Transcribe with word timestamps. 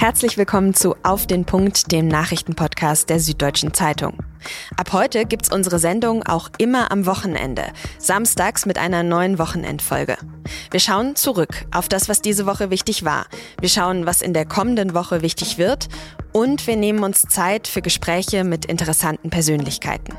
Herzlich 0.00 0.38
willkommen 0.38 0.72
zu 0.72 0.96
Auf 1.02 1.26
den 1.26 1.44
Punkt, 1.44 1.92
dem 1.92 2.08
Nachrichtenpodcast 2.08 3.10
der 3.10 3.20
Süddeutschen 3.20 3.74
Zeitung. 3.74 4.16
Ab 4.78 4.94
heute 4.94 5.26
gibt's 5.26 5.52
unsere 5.52 5.78
Sendung 5.78 6.22
auch 6.22 6.48
immer 6.56 6.90
am 6.90 7.04
Wochenende, 7.04 7.64
samstags 7.98 8.64
mit 8.64 8.78
einer 8.78 9.02
neuen 9.02 9.38
Wochenendfolge. 9.38 10.16
Wir 10.70 10.80
schauen 10.80 11.16
zurück 11.16 11.66
auf 11.70 11.86
das, 11.86 12.08
was 12.08 12.22
diese 12.22 12.46
Woche 12.46 12.70
wichtig 12.70 13.04
war. 13.04 13.26
Wir 13.60 13.68
schauen, 13.68 14.06
was 14.06 14.22
in 14.22 14.32
der 14.32 14.46
kommenden 14.46 14.94
Woche 14.94 15.20
wichtig 15.20 15.58
wird 15.58 15.90
und 16.32 16.66
wir 16.66 16.76
nehmen 16.76 17.04
uns 17.04 17.20
Zeit 17.20 17.68
für 17.68 17.82
Gespräche 17.82 18.42
mit 18.42 18.64
interessanten 18.64 19.28
Persönlichkeiten. 19.28 20.16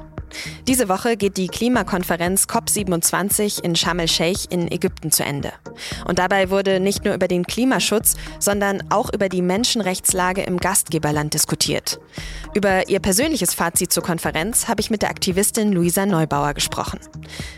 Diese 0.68 0.90
Woche 0.90 1.18
geht 1.18 1.38
die 1.38 1.48
Klimakonferenz 1.48 2.46
COP27 2.46 3.64
in 3.64 3.76
Sharm 3.76 4.00
el-Sheikh 4.00 4.48
in 4.50 4.72
Ägypten 4.72 5.12
zu 5.12 5.24
Ende. 5.24 5.52
Und 6.06 6.20
dabei 6.20 6.50
wurde 6.50 6.80
nicht 6.80 7.06
nur 7.06 7.14
über 7.14 7.28
den 7.28 7.46
Klimaschutz, 7.46 8.16
sondern 8.40 8.84
auch 8.90 9.14
über 9.14 9.30
die 9.30 9.42
Menschenrechtslage 9.42 10.42
im 10.44 10.58
Gastgeberland 10.58 11.34
diskutiert. 11.34 12.00
Über 12.54 12.90
ihr 12.90 13.00
persönliches 13.00 13.54
Fazit 13.54 13.92
zur 13.92 14.04
Konferenz 14.04 14.68
habe 14.68 14.82
ich 14.82 14.90
mit 14.90 15.02
der 15.02 15.10
Aktivistin 15.10 15.72
Luisa 15.72 16.06
Neubauer 16.06 16.54
gesprochen. 16.54 17.00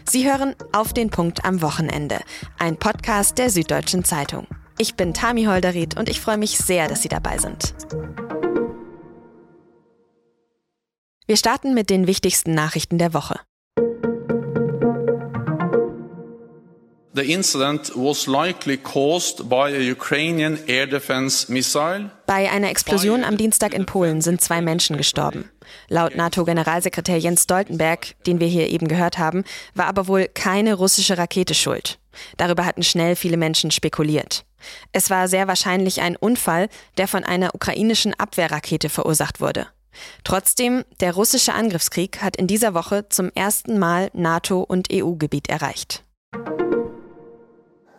Sie 0.09 0.29
hören 0.29 0.55
auf 0.71 0.93
den 0.93 1.09
Punkt 1.09 1.45
am 1.45 1.61
Wochenende, 1.61 2.19
ein 2.59 2.77
Podcast 2.77 3.37
der 3.37 3.49
Süddeutschen 3.49 4.03
Zeitung. 4.03 4.47
Ich 4.77 4.95
bin 4.95 5.13
Tami 5.13 5.45
Holderried 5.45 5.97
und 5.97 6.09
ich 6.09 6.19
freue 6.19 6.37
mich 6.37 6.57
sehr, 6.57 6.87
dass 6.87 7.03
Sie 7.03 7.09
dabei 7.09 7.37
sind. 7.37 7.75
Wir 11.25 11.37
starten 11.37 11.73
mit 11.73 11.89
den 11.89 12.05
wichtigsten 12.05 12.53
Nachrichten 12.53 12.97
der 12.97 13.13
Woche. 13.13 13.39
Bei 22.25 22.51
einer 22.51 22.69
Explosion 22.69 23.23
am 23.23 23.37
Dienstag 23.37 23.73
in 23.73 23.85
Polen 23.85 24.19
sind 24.19 24.41
zwei 24.41 24.61
Menschen 24.61 24.97
gestorben. 24.97 25.49
Laut 25.87 26.15
NATO-Generalsekretär 26.17 27.17
Jens 27.17 27.43
Stoltenberg, 27.43 28.21
den 28.25 28.41
wir 28.41 28.47
hier 28.47 28.69
eben 28.69 28.89
gehört 28.89 29.17
haben, 29.17 29.45
war 29.73 29.85
aber 29.85 30.07
wohl 30.09 30.27
keine 30.27 30.73
russische 30.73 31.17
Rakete 31.17 31.53
schuld. 31.53 31.99
Darüber 32.35 32.65
hatten 32.65 32.83
schnell 32.83 33.15
viele 33.15 33.37
Menschen 33.37 33.71
spekuliert. 33.71 34.43
Es 34.91 35.09
war 35.09 35.29
sehr 35.29 35.47
wahrscheinlich 35.47 36.01
ein 36.01 36.17
Unfall, 36.17 36.67
der 36.97 37.07
von 37.07 37.23
einer 37.23 37.55
ukrainischen 37.55 38.13
Abwehrrakete 38.13 38.89
verursacht 38.89 39.39
wurde. 39.39 39.67
Trotzdem, 40.23 40.83
der 40.99 41.13
russische 41.13 41.53
Angriffskrieg 41.53 42.21
hat 42.21 42.35
in 42.35 42.47
dieser 42.47 42.73
Woche 42.73 43.07
zum 43.09 43.31
ersten 43.35 43.79
Mal 43.79 44.09
NATO- 44.13 44.63
und 44.63 44.87
EU-Gebiet 44.91 45.49
erreicht. 45.49 46.03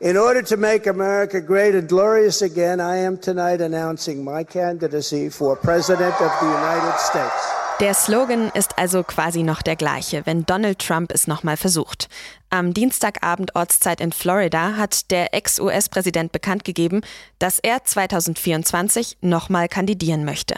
In 0.00 0.18
order 0.18 0.44
to 0.44 0.58
make 0.58 0.86
America 0.86 1.40
great 1.40 1.74
and 1.74 1.88
glorious 1.88 2.42
again, 2.42 2.78
I 2.78 3.06
am 3.06 3.18
tonight 3.18 3.62
announcing 3.62 4.22
my 4.22 4.44
candidacy 4.44 5.30
for 5.30 5.56
President 5.56 6.14
of 6.20 6.30
the 6.40 6.46
United 6.46 6.98
States. 6.98 7.63
Der 7.80 7.92
Slogan 7.92 8.52
ist 8.54 8.78
also 8.78 9.02
quasi 9.02 9.42
noch 9.42 9.60
der 9.60 9.74
gleiche, 9.74 10.24
wenn 10.26 10.46
Donald 10.46 10.78
Trump 10.78 11.10
es 11.12 11.26
nochmal 11.26 11.56
versucht. 11.56 12.08
Am 12.48 12.72
Dienstagabend 12.72 13.56
Ortszeit 13.56 14.00
in 14.00 14.12
Florida 14.12 14.76
hat 14.76 15.10
der 15.10 15.34
Ex-US-Präsident 15.34 16.30
bekannt 16.30 16.62
gegeben, 16.62 17.00
dass 17.40 17.58
er 17.58 17.82
2024 17.82 19.18
nochmal 19.22 19.68
kandidieren 19.68 20.24
möchte. 20.24 20.54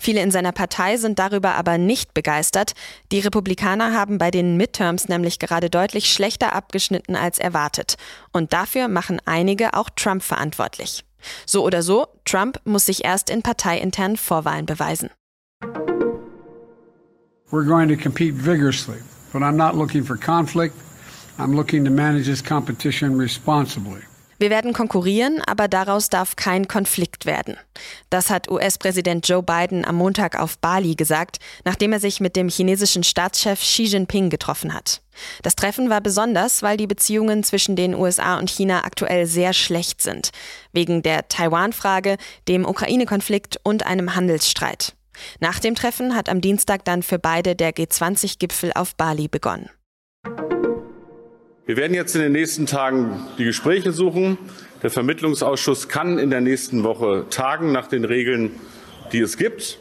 Viele 0.00 0.22
in 0.22 0.32
seiner 0.32 0.50
Partei 0.50 0.96
sind 0.96 1.20
darüber 1.20 1.54
aber 1.54 1.78
nicht 1.78 2.14
begeistert. 2.14 2.72
Die 3.12 3.20
Republikaner 3.20 3.92
haben 3.92 4.18
bei 4.18 4.32
den 4.32 4.56
Midterms 4.56 5.08
nämlich 5.08 5.38
gerade 5.38 5.70
deutlich 5.70 6.12
schlechter 6.12 6.52
abgeschnitten 6.52 7.14
als 7.14 7.38
erwartet. 7.38 7.94
Und 8.32 8.52
dafür 8.52 8.88
machen 8.88 9.22
einige 9.24 9.74
auch 9.74 9.88
Trump 9.94 10.24
verantwortlich. 10.24 11.04
So 11.46 11.64
oder 11.64 11.82
so, 11.82 12.08
Trump 12.24 12.60
muss 12.64 12.86
sich 12.86 13.04
erst 13.04 13.30
in 13.30 13.42
parteiinternen 13.42 14.16
Vorwahlen 14.16 14.66
beweisen. 14.66 15.10
We're 17.52 17.64
going 17.64 17.88
to 17.88 17.96
compete 17.96 18.34
vigorously, 18.34 18.98
but 19.32 19.42
I'm 19.42 19.56
not 19.56 19.76
looking 19.76 20.02
for 20.02 20.16
conflict. 20.16 20.74
I'm 21.38 21.54
looking 21.54 21.84
to 21.84 21.90
manage 21.90 22.26
this 22.26 22.42
competition 22.42 23.16
responsibly. 23.16 24.02
Wir 24.38 24.50
werden 24.50 24.74
konkurrieren, 24.74 25.40
aber 25.46 25.66
daraus 25.66 26.10
darf 26.10 26.36
kein 26.36 26.68
Konflikt 26.68 27.24
werden. 27.24 27.56
Das 28.10 28.28
hat 28.28 28.50
US-Präsident 28.50 29.26
Joe 29.26 29.42
Biden 29.42 29.84
am 29.84 29.94
Montag 29.94 30.38
auf 30.38 30.58
Bali 30.58 30.94
gesagt, 30.94 31.38
nachdem 31.64 31.92
er 31.92 32.00
sich 32.00 32.20
mit 32.20 32.36
dem 32.36 32.48
chinesischen 32.48 33.02
Staatschef 33.02 33.60
Xi 33.60 33.84
Jinping 33.84 34.28
getroffen 34.28 34.74
hat. 34.74 35.00
Das 35.42 35.54
Treffen 35.54 35.88
war 35.88 36.02
besonders, 36.02 36.62
weil 36.62 36.76
die 36.76 36.88
Beziehungen 36.88 37.44
zwischen 37.44 37.76
den 37.76 37.94
USA 37.94 38.38
und 38.38 38.50
China 38.50 38.84
aktuell 38.84 39.24
sehr 39.24 39.52
schlecht 39.52 40.02
sind, 40.02 40.30
wegen 40.72 41.02
der 41.02 41.28
Taiwan-Frage, 41.28 42.16
dem 42.48 42.66
Ukraine-Konflikt 42.66 43.58
und 43.62 43.86
einem 43.86 44.16
Handelsstreit. 44.16 44.95
Nach 45.40 45.58
dem 45.58 45.74
Treffen 45.74 46.14
hat 46.14 46.28
am 46.28 46.40
Dienstag 46.40 46.84
dann 46.84 47.02
für 47.02 47.18
beide 47.18 47.56
der 47.56 47.72
G20-Gipfel 47.72 48.72
auf 48.74 48.96
Bali 48.96 49.28
begonnen. 49.28 49.70
Wir 51.66 51.76
werden 51.76 51.94
jetzt 51.94 52.14
in 52.14 52.22
den 52.22 52.32
nächsten 52.32 52.66
Tagen 52.66 53.26
die 53.38 53.44
Gespräche 53.44 53.90
suchen. 53.92 54.38
Der 54.84 54.90
Vermittlungsausschuss 54.90 55.88
kann 55.88 56.18
in 56.18 56.30
der 56.30 56.40
nächsten 56.40 56.84
Woche 56.84 57.26
tagen 57.28 57.72
nach 57.72 57.88
den 57.88 58.04
Regeln, 58.04 58.52
die 59.12 59.18
es 59.18 59.36
gibt. 59.36 59.78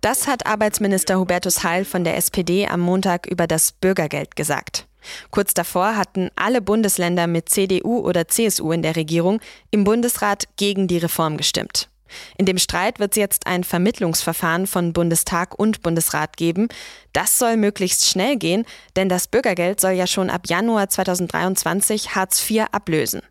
Das 0.00 0.28
hat 0.28 0.46
Arbeitsminister 0.46 1.18
Hubertus 1.18 1.64
Heil 1.64 1.84
von 1.84 2.04
der 2.04 2.16
SPD 2.16 2.68
am 2.68 2.80
Montag 2.80 3.26
über 3.26 3.46
das 3.46 3.72
Bürgergeld 3.72 4.36
gesagt. 4.36 4.86
Kurz 5.30 5.54
davor 5.54 5.96
hatten 5.96 6.30
alle 6.36 6.60
Bundesländer 6.60 7.26
mit 7.26 7.48
CDU 7.48 7.98
oder 7.98 8.28
CSU 8.28 8.72
in 8.72 8.82
der 8.82 8.96
Regierung 8.96 9.40
im 9.70 9.84
Bundesrat 9.84 10.44
gegen 10.56 10.88
die 10.88 10.98
Reform 10.98 11.36
gestimmt. 11.36 11.88
In 12.36 12.46
dem 12.46 12.58
Streit 12.58 12.98
wird 12.98 13.12
es 13.12 13.16
jetzt 13.16 13.46
ein 13.46 13.64
Vermittlungsverfahren 13.64 14.66
von 14.66 14.92
Bundestag 14.92 15.58
und 15.58 15.82
Bundesrat 15.82 16.36
geben. 16.36 16.68
Das 17.12 17.38
soll 17.38 17.56
möglichst 17.56 18.06
schnell 18.06 18.36
gehen, 18.36 18.64
denn 18.96 19.08
das 19.08 19.26
Bürgergeld 19.26 19.80
soll 19.80 19.92
ja 19.92 20.06
schon 20.06 20.30
ab 20.30 20.42
Januar 20.46 20.88
2023 20.88 22.14
Hartz 22.14 22.48
IV 22.48 22.66
ablösen. 22.72 23.22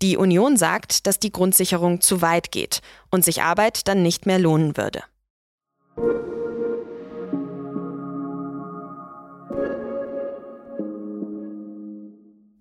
Die 0.00 0.16
Union 0.16 0.56
sagt, 0.56 1.06
dass 1.06 1.18
die 1.18 1.32
Grundsicherung 1.32 2.00
zu 2.00 2.20
weit 2.20 2.50
geht 2.50 2.80
und 3.10 3.24
sich 3.24 3.42
Arbeit 3.42 3.86
dann 3.86 4.02
nicht 4.02 4.26
mehr 4.26 4.38
lohnen 4.38 4.76
würde. 4.76 5.02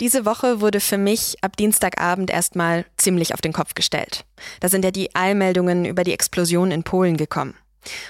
Diese 0.01 0.25
Woche 0.25 0.61
wurde 0.61 0.79
für 0.79 0.97
mich 0.97 1.35
ab 1.41 1.55
Dienstagabend 1.55 2.31
erstmal 2.31 2.85
ziemlich 2.97 3.35
auf 3.35 3.41
den 3.41 3.53
Kopf 3.53 3.75
gestellt. 3.75 4.25
Da 4.59 4.67
sind 4.67 4.83
ja 4.83 4.89
die 4.89 5.15
Eilmeldungen 5.15 5.85
über 5.85 6.03
die 6.03 6.11
Explosion 6.11 6.71
in 6.71 6.81
Polen 6.81 7.17
gekommen. 7.17 7.53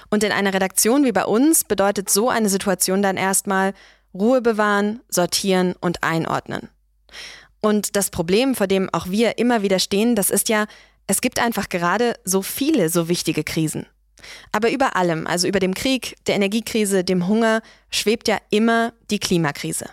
Und 0.10 0.24
in 0.24 0.32
einer 0.32 0.54
Redaktion 0.54 1.04
wie 1.04 1.12
bei 1.12 1.26
uns 1.26 1.66
bedeutet 1.66 2.10
so 2.10 2.30
eine 2.30 2.48
Situation 2.48 3.02
dann 3.02 3.18
erstmal 3.18 3.74
Ruhe 4.14 4.42
bewahren, 4.42 5.02
sortieren 5.10 5.76
und 5.82 6.02
einordnen. 6.02 6.70
Und 7.60 7.98
das 7.98 8.10
Problem, 8.10 8.56
vor 8.56 8.68
dem 8.68 8.90
auch 8.94 9.08
wir 9.08 9.38
immer 9.38 9.62
wieder 9.62 9.80
stehen, 9.80 10.16
das 10.16 10.30
ist 10.30 10.48
ja, 10.48 10.68
es 11.08 11.20
gibt 11.20 11.40
einfach 11.40 11.68
gerade 11.68 12.16
so 12.24 12.42
viele 12.42 12.88
so 12.88 13.10
wichtige 13.10 13.44
Krisen. 13.44 13.86
Aber 14.54 14.72
über 14.72 14.96
allem, 14.96 15.28
also 15.28 15.46
über 15.46 15.60
dem 15.60 15.74
Krieg, 15.74 16.16
der 16.26 16.36
Energiekrise, 16.36 17.04
dem 17.04 17.28
Hunger, 17.28 17.62
schwebt 17.90 18.30
ja 18.30 18.38
immer 18.50 18.94
die 19.10 19.20
Klimakrise. 19.20 19.90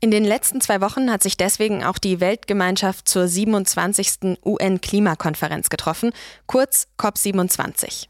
In 0.00 0.10
den 0.10 0.24
letzten 0.24 0.60
zwei 0.60 0.80
Wochen 0.80 1.10
hat 1.10 1.22
sich 1.22 1.36
deswegen 1.36 1.84
auch 1.84 1.98
die 1.98 2.20
Weltgemeinschaft 2.20 3.08
zur 3.08 3.28
27. 3.28 4.38
UN-Klimakonferenz 4.44 5.68
getroffen, 5.68 6.12
kurz 6.46 6.88
COP27. 6.98 8.06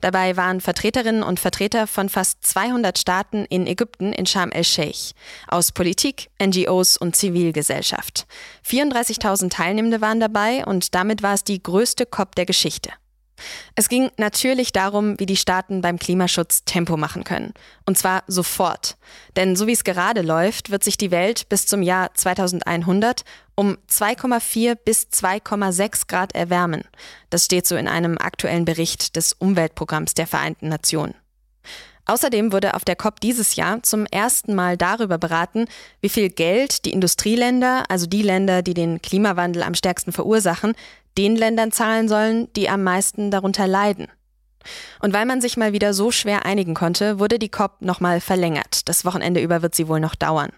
Dabei 0.00 0.36
waren 0.36 0.60
Vertreterinnen 0.60 1.22
und 1.22 1.40
Vertreter 1.40 1.86
von 1.86 2.08
fast 2.08 2.44
200 2.44 2.98
Staaten 2.98 3.44
in 3.44 3.66
Ägypten 3.66 4.12
in 4.12 4.26
Sharm 4.26 4.50
el-Sheikh 4.50 5.12
aus 5.48 5.72
Politik, 5.72 6.30
NGOs 6.42 6.96
und 6.96 7.16
Zivilgesellschaft. 7.16 8.26
34.000 8.66 9.50
Teilnehmende 9.50 10.00
waren 10.00 10.20
dabei 10.20 10.64
und 10.64 10.94
damit 10.94 11.22
war 11.22 11.34
es 11.34 11.44
die 11.44 11.62
größte 11.62 12.06
COP 12.06 12.34
der 12.34 12.46
Geschichte. 12.46 12.90
Es 13.74 13.88
ging 13.88 14.10
natürlich 14.16 14.72
darum, 14.72 15.18
wie 15.18 15.26
die 15.26 15.36
Staaten 15.36 15.80
beim 15.80 15.98
Klimaschutz 15.98 16.64
Tempo 16.64 16.96
machen 16.96 17.24
können. 17.24 17.52
Und 17.84 17.98
zwar 17.98 18.24
sofort. 18.26 18.96
Denn 19.36 19.56
so 19.56 19.66
wie 19.66 19.72
es 19.72 19.84
gerade 19.84 20.22
läuft, 20.22 20.70
wird 20.70 20.84
sich 20.84 20.96
die 20.96 21.10
Welt 21.10 21.48
bis 21.48 21.66
zum 21.66 21.82
Jahr 21.82 22.14
2100 22.14 23.24
um 23.54 23.78
2,4 23.90 24.74
bis 24.74 25.08
2,6 25.12 26.08
Grad 26.08 26.34
erwärmen. 26.34 26.84
Das 27.30 27.44
steht 27.44 27.66
so 27.66 27.76
in 27.76 27.88
einem 27.88 28.18
aktuellen 28.18 28.64
Bericht 28.64 29.16
des 29.16 29.32
Umweltprogramms 29.32 30.14
der 30.14 30.26
Vereinten 30.26 30.68
Nationen. 30.68 31.14
Außerdem 32.08 32.52
wurde 32.52 32.74
auf 32.74 32.84
der 32.84 32.94
COP 32.94 33.18
dieses 33.18 33.56
Jahr 33.56 33.82
zum 33.82 34.06
ersten 34.06 34.54
Mal 34.54 34.76
darüber 34.76 35.18
beraten, 35.18 35.66
wie 36.00 36.08
viel 36.08 36.30
Geld 36.30 36.84
die 36.84 36.92
Industrieländer, 36.92 37.84
also 37.88 38.06
die 38.06 38.22
Länder, 38.22 38.62
die 38.62 38.74
den 38.74 39.02
Klimawandel 39.02 39.64
am 39.64 39.74
stärksten 39.74 40.12
verursachen, 40.12 40.74
den 41.18 41.36
Ländern 41.36 41.72
zahlen 41.72 42.08
sollen, 42.08 42.52
die 42.54 42.68
am 42.68 42.82
meisten 42.82 43.30
darunter 43.30 43.66
leiden. 43.66 44.08
Und 45.00 45.12
weil 45.12 45.26
man 45.26 45.40
sich 45.40 45.56
mal 45.56 45.72
wieder 45.72 45.94
so 45.94 46.10
schwer 46.10 46.44
einigen 46.44 46.74
konnte, 46.74 47.18
wurde 47.18 47.38
die 47.38 47.48
COP 47.48 47.80
nochmal 47.80 48.20
verlängert. 48.20 48.88
Das 48.88 49.04
Wochenende 49.04 49.40
über 49.40 49.62
wird 49.62 49.74
sie 49.74 49.88
wohl 49.88 50.00
noch 50.00 50.14
dauern. 50.14 50.50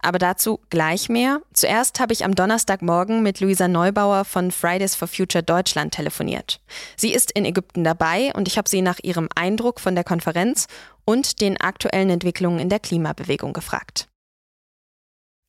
Aber 0.00 0.18
dazu 0.18 0.60
gleich 0.70 1.08
mehr. 1.08 1.42
Zuerst 1.52 2.00
habe 2.00 2.12
ich 2.12 2.24
am 2.24 2.34
Donnerstagmorgen 2.34 3.22
mit 3.22 3.40
Luisa 3.40 3.68
Neubauer 3.68 4.24
von 4.24 4.50
Fridays 4.50 4.94
for 4.94 5.08
Future 5.08 5.42
Deutschland 5.42 5.92
telefoniert. 5.92 6.60
Sie 6.96 7.12
ist 7.12 7.30
in 7.32 7.44
Ägypten 7.44 7.84
dabei 7.84 8.32
und 8.34 8.48
ich 8.48 8.56
habe 8.56 8.68
sie 8.68 8.82
nach 8.82 8.98
ihrem 9.02 9.28
Eindruck 9.34 9.80
von 9.80 9.94
der 9.94 10.04
Konferenz 10.04 10.68
und 11.04 11.40
den 11.40 11.60
aktuellen 11.60 12.10
Entwicklungen 12.10 12.60
in 12.60 12.68
der 12.68 12.80
Klimabewegung 12.80 13.52
gefragt. 13.52 14.07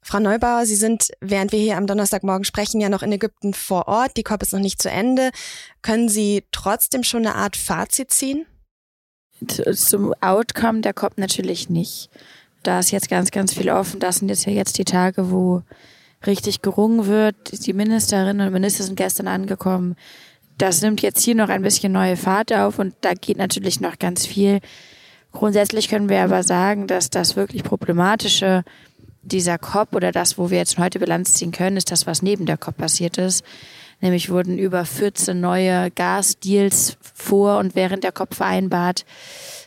Frau 0.10 0.20
Neubauer, 0.20 0.66
Sie 0.66 0.76
sind, 0.76 1.12
während 1.22 1.52
wir 1.52 1.60
hier 1.60 1.78
am 1.78 1.86
Donnerstagmorgen 1.86 2.44
sprechen, 2.44 2.82
ja 2.82 2.90
noch 2.90 3.04
in 3.04 3.12
Ägypten 3.12 3.54
vor 3.54 3.88
Ort. 3.88 4.18
Die 4.18 4.24
COP 4.24 4.42
ist 4.42 4.54
noch 4.54 4.60
nicht 4.60 4.82
zu 4.82 4.90
Ende. 4.90 5.30
Können 5.84 6.10
Sie 6.10 6.46
trotzdem 6.52 7.04
schon 7.04 7.28
eine 7.28 7.36
Art 7.36 7.56
Fazit 7.56 8.10
ziehen? 8.10 8.48
Zum 9.72 10.16
Outcome 10.20 10.82
der 10.82 10.96
COP 10.96 11.20
natürlich 11.20 11.70
nicht. 11.70 12.10
Da 12.64 12.80
ist 12.80 12.90
jetzt 12.90 13.08
ganz, 13.08 13.30
ganz 13.30 13.54
viel 13.54 13.70
offen. 13.70 14.00
Das 14.00 14.16
sind 14.16 14.30
jetzt 14.30 14.48
ja 14.48 14.52
jetzt 14.52 14.80
die 14.80 14.84
Tage, 14.84 15.30
wo 15.30 15.62
richtig 16.26 16.64
gerungen 16.64 17.06
wird. 17.06 17.68
Die 17.68 17.74
Ministerinnen 17.74 18.48
und 18.48 18.52
Minister 18.52 18.86
sind 18.86 18.96
gestern 18.96 19.28
angekommen. 19.28 19.96
Das 20.58 20.82
nimmt 20.82 21.04
jetzt 21.04 21.22
hier 21.22 21.36
noch 21.36 21.50
ein 21.50 21.62
bisschen 21.62 21.92
neue 21.92 22.18
Fahrt 22.18 22.52
auf 22.52 22.80
und 22.80 22.96
da 23.02 23.14
geht 23.14 23.38
natürlich 23.38 23.80
noch 23.80 24.00
ganz 24.00 24.26
viel. 24.26 24.60
Grundsätzlich 25.34 25.88
können 25.88 26.10
wir 26.10 26.24
aber 26.24 26.42
sagen, 26.42 26.88
dass 26.88 27.12
das 27.12 27.36
wirklich 27.36 27.64
Problematische 27.64 28.64
dieser 29.22 29.58
COP 29.58 29.96
oder 29.96 30.12
das, 30.12 30.38
wo 30.38 30.50
wir 30.50 30.58
jetzt 30.58 30.78
heute 30.78 31.00
Bilanz 31.00 31.34
ziehen 31.34 31.52
können, 31.52 31.78
ist 31.78 31.92
das, 31.92 32.08
was 32.08 32.22
neben 32.22 32.46
der 32.46 32.58
COP 32.58 32.78
passiert 32.78 33.18
ist. 33.18 33.44
Nämlich 34.02 34.30
wurden 34.30 34.58
über 34.58 34.86
14 34.86 35.40
neue 35.40 35.92
Gasdeals 35.92 36.98
vor 37.02 37.58
und 37.58 37.76
während 37.76 38.04
der 38.04 38.14
COP 38.14 38.34
vereinbart. 38.34 39.06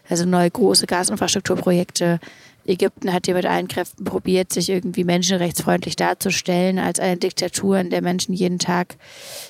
Also 0.09 0.25
neue 0.25 0.51
große 0.51 0.87
Gasinfrastrukturprojekte. 0.87 2.19
Ägypten 2.65 3.13
hat 3.13 3.27
hier 3.27 3.35
mit 3.35 3.47
allen 3.47 3.69
Kräften 3.69 4.05
probiert, 4.05 4.53
sich 4.53 4.69
irgendwie 4.69 5.05
menschenrechtsfreundlich 5.05 5.97
darzustellen 5.97 6.79
als 6.79 7.01
eine 7.01 7.17
Diktatur, 7.17 7.79
in 7.79 7.91
der 7.91 8.03
Menschen 8.03 8.35
jeden 8.35 8.59
Tag 8.59 8.97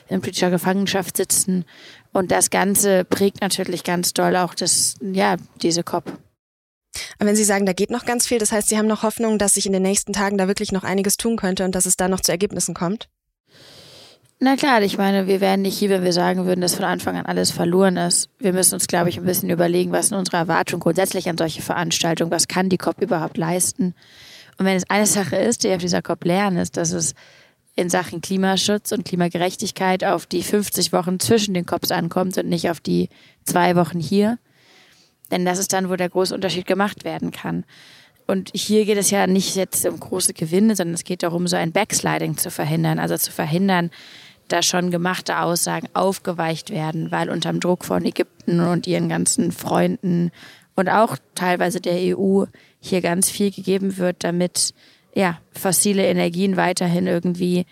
in 0.08 0.20
politischer 0.20 0.50
Gefangenschaft 0.50 1.16
sitzen. 1.16 1.64
Und 2.12 2.30
das 2.30 2.50
Ganze 2.50 3.04
prägt 3.04 3.40
natürlich 3.40 3.84
ganz 3.84 4.14
doll 4.14 4.36
auch 4.36 4.54
das, 4.54 4.96
ja, 5.00 5.36
diese 5.62 5.82
COP. 5.82 6.04
Aber 7.18 7.28
wenn 7.28 7.36
Sie 7.36 7.44
sagen, 7.44 7.66
da 7.66 7.72
geht 7.72 7.90
noch 7.90 8.04
ganz 8.04 8.26
viel, 8.26 8.38
das 8.38 8.52
heißt, 8.52 8.68
Sie 8.68 8.78
haben 8.78 8.86
noch 8.86 9.02
Hoffnung, 9.02 9.38
dass 9.38 9.54
sich 9.54 9.66
in 9.66 9.72
den 9.72 9.82
nächsten 9.82 10.12
Tagen 10.12 10.38
da 10.38 10.48
wirklich 10.48 10.72
noch 10.72 10.84
einiges 10.84 11.16
tun 11.16 11.36
könnte 11.36 11.64
und 11.64 11.74
dass 11.74 11.86
es 11.86 11.96
da 11.96 12.08
noch 12.08 12.20
zu 12.20 12.32
Ergebnissen 12.32 12.74
kommt? 12.74 13.08
Na 14.44 14.56
klar, 14.56 14.82
ich 14.82 14.98
meine, 14.98 15.28
wir 15.28 15.40
wären 15.40 15.62
nicht 15.62 15.78
hier, 15.78 15.88
wenn 15.88 16.02
wir 16.02 16.12
sagen 16.12 16.46
würden, 16.46 16.62
dass 16.62 16.74
von 16.74 16.84
Anfang 16.84 17.16
an 17.16 17.26
alles 17.26 17.52
verloren 17.52 17.96
ist. 17.96 18.28
Wir 18.40 18.52
müssen 18.52 18.74
uns, 18.74 18.88
glaube 18.88 19.08
ich, 19.08 19.18
ein 19.18 19.24
bisschen 19.24 19.50
überlegen, 19.50 19.92
was 19.92 20.08
sind 20.08 20.18
unsere 20.18 20.38
Erwartungen 20.38 20.80
grundsätzlich 20.80 21.28
an 21.28 21.38
solche 21.38 21.62
Veranstaltungen, 21.62 22.32
was 22.32 22.48
kann 22.48 22.68
die 22.68 22.76
COP 22.76 23.00
überhaupt 23.00 23.36
leisten. 23.36 23.94
Und 24.58 24.66
wenn 24.66 24.76
es 24.76 24.90
eine 24.90 25.06
Sache 25.06 25.36
ist, 25.36 25.62
die 25.62 25.68
wir 25.68 25.76
auf 25.76 25.80
dieser 25.80 26.02
COP 26.02 26.24
lernen, 26.24 26.56
ist, 26.56 26.76
dass 26.76 26.90
es 26.90 27.14
in 27.76 27.88
Sachen 27.88 28.20
Klimaschutz 28.20 28.90
und 28.90 29.04
Klimagerechtigkeit 29.04 30.02
auf 30.02 30.26
die 30.26 30.42
50 30.42 30.92
Wochen 30.92 31.20
zwischen 31.20 31.54
den 31.54 31.64
COPs 31.64 31.92
ankommt 31.92 32.36
und 32.36 32.48
nicht 32.48 32.68
auf 32.68 32.80
die 32.80 33.10
zwei 33.44 33.76
Wochen 33.76 34.00
hier. 34.00 34.38
Denn 35.32 35.44
das 35.44 35.58
ist 35.58 35.72
dann, 35.72 35.90
wo 35.90 35.96
der 35.96 36.10
große 36.10 36.32
Unterschied 36.32 36.66
gemacht 36.66 37.04
werden 37.04 37.32
kann. 37.32 37.64
Und 38.28 38.52
hier 38.54 38.84
geht 38.84 38.98
es 38.98 39.10
ja 39.10 39.26
nicht 39.26 39.56
jetzt 39.56 39.84
um 39.84 39.98
große 39.98 40.34
Gewinne, 40.34 40.76
sondern 40.76 40.94
es 40.94 41.02
geht 41.02 41.24
darum, 41.24 41.48
so 41.48 41.56
ein 41.56 41.72
Backsliding 41.72 42.36
zu 42.36 42.52
verhindern. 42.52 43.00
Also 43.00 43.16
zu 43.16 43.32
verhindern, 43.32 43.90
dass 44.46 44.66
schon 44.66 44.90
gemachte 44.90 45.40
Aussagen 45.40 45.88
aufgeweicht 45.94 46.70
werden, 46.70 47.10
weil 47.10 47.30
unterm 47.30 47.58
Druck 47.58 47.84
von 47.84 48.04
Ägypten 48.04 48.60
und 48.60 48.86
ihren 48.86 49.08
ganzen 49.08 49.50
Freunden 49.50 50.30
und 50.74 50.88
auch 50.88 51.16
teilweise 51.34 51.80
der 51.80 52.16
EU 52.16 52.44
hier 52.80 53.00
ganz 53.00 53.30
viel 53.30 53.50
gegeben 53.50 53.96
wird, 53.98 54.24
damit 54.24 54.74
ja, 55.14 55.38
fossile 55.52 56.06
Energien 56.06 56.56
weiterhin 56.56 57.06
irgendwie 57.06 57.66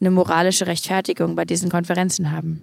eine 0.00 0.10
moralische 0.10 0.66
Rechtfertigung 0.66 1.36
bei 1.36 1.44
diesen 1.44 1.70
Konferenzen 1.70 2.32
haben. 2.32 2.62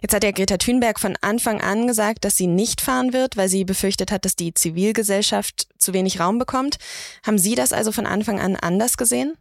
Jetzt 0.00 0.14
hat 0.14 0.24
ja 0.24 0.30
Greta 0.30 0.56
Thunberg 0.56 1.00
von 1.00 1.16
Anfang 1.20 1.60
an 1.60 1.86
gesagt, 1.86 2.24
dass 2.24 2.36
sie 2.36 2.46
nicht 2.46 2.80
fahren 2.80 3.12
wird, 3.12 3.36
weil 3.36 3.48
sie 3.48 3.64
befürchtet 3.64 4.10
hat, 4.12 4.24
dass 4.24 4.36
die 4.36 4.54
Zivilgesellschaft 4.54 5.68
zu 5.78 5.92
wenig 5.92 6.20
Raum 6.20 6.38
bekommt. 6.38 6.78
Haben 7.26 7.38
Sie 7.38 7.54
das 7.54 7.72
also 7.72 7.92
von 7.92 8.06
Anfang 8.06 8.40
an 8.40 8.56
anders 8.56 8.96
gesehen? 8.96 9.34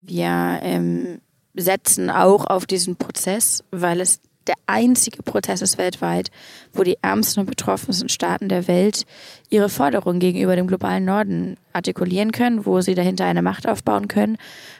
Wir 0.00 0.60
ähm, 0.62 1.20
setzen 1.54 2.10
auch 2.10 2.46
auf 2.46 2.66
diesen 2.66 2.96
Prozess, 2.96 3.64
weil 3.70 4.00
es 4.00 4.20
der 4.46 4.54
einzige 4.66 5.22
Prozess 5.22 5.62
ist 5.62 5.78
weltweit, 5.78 6.30
wo 6.72 6.82
die 6.82 6.98
ärmsten 7.02 7.40
und 7.40 7.46
betroffensten 7.46 8.08
Staaten 8.08 8.48
der 8.48 8.68
Welt 8.68 9.04
ihre 9.50 9.68
Forderungen 9.68 10.20
gegenüber 10.20 10.56
dem 10.56 10.66
globalen 10.66 11.04
Norden 11.04 11.56
artikulieren 11.72 12.32
können, 12.32 12.66
wo 12.66 12.80
sie 12.80 12.94
dahinter 12.94 13.24
eine 13.24 13.42
Macht 13.42 13.68
aufbauen 13.68 14.08
können 14.08 14.38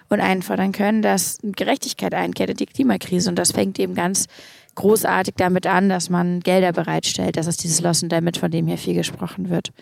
und 0.09 0.21
einfordern 0.21 0.73
können, 0.73 1.03
dass 1.03 1.39
Gerechtigkeit 1.43 2.15
einkehrt 2.15 2.51
in 2.51 2.57
die 2.57 2.67
Klimakrise. 2.67 3.29
Und 3.29 3.37
das 3.37 3.53
fängt 3.53 3.79
eben 3.79 3.95
ganz 3.95 4.27
großartig 4.75 5.35
damit 5.37 5.67
an, 5.67 5.89
dass 5.89 6.11
man 6.11 6.41
Gelder 6.41 6.73
bereitstellt. 6.73 7.37
Das 7.37 7.47
ist 7.47 7.65
dieses 7.65 7.81
Loss 7.81 8.03
and 8.03 8.13
Damage, 8.13 8.39
von 8.39 8.51
dem 8.51 8.67
hier 8.67 8.79
viel 8.79 8.95
gesprochen 8.95 9.51
wird. 9.51 9.73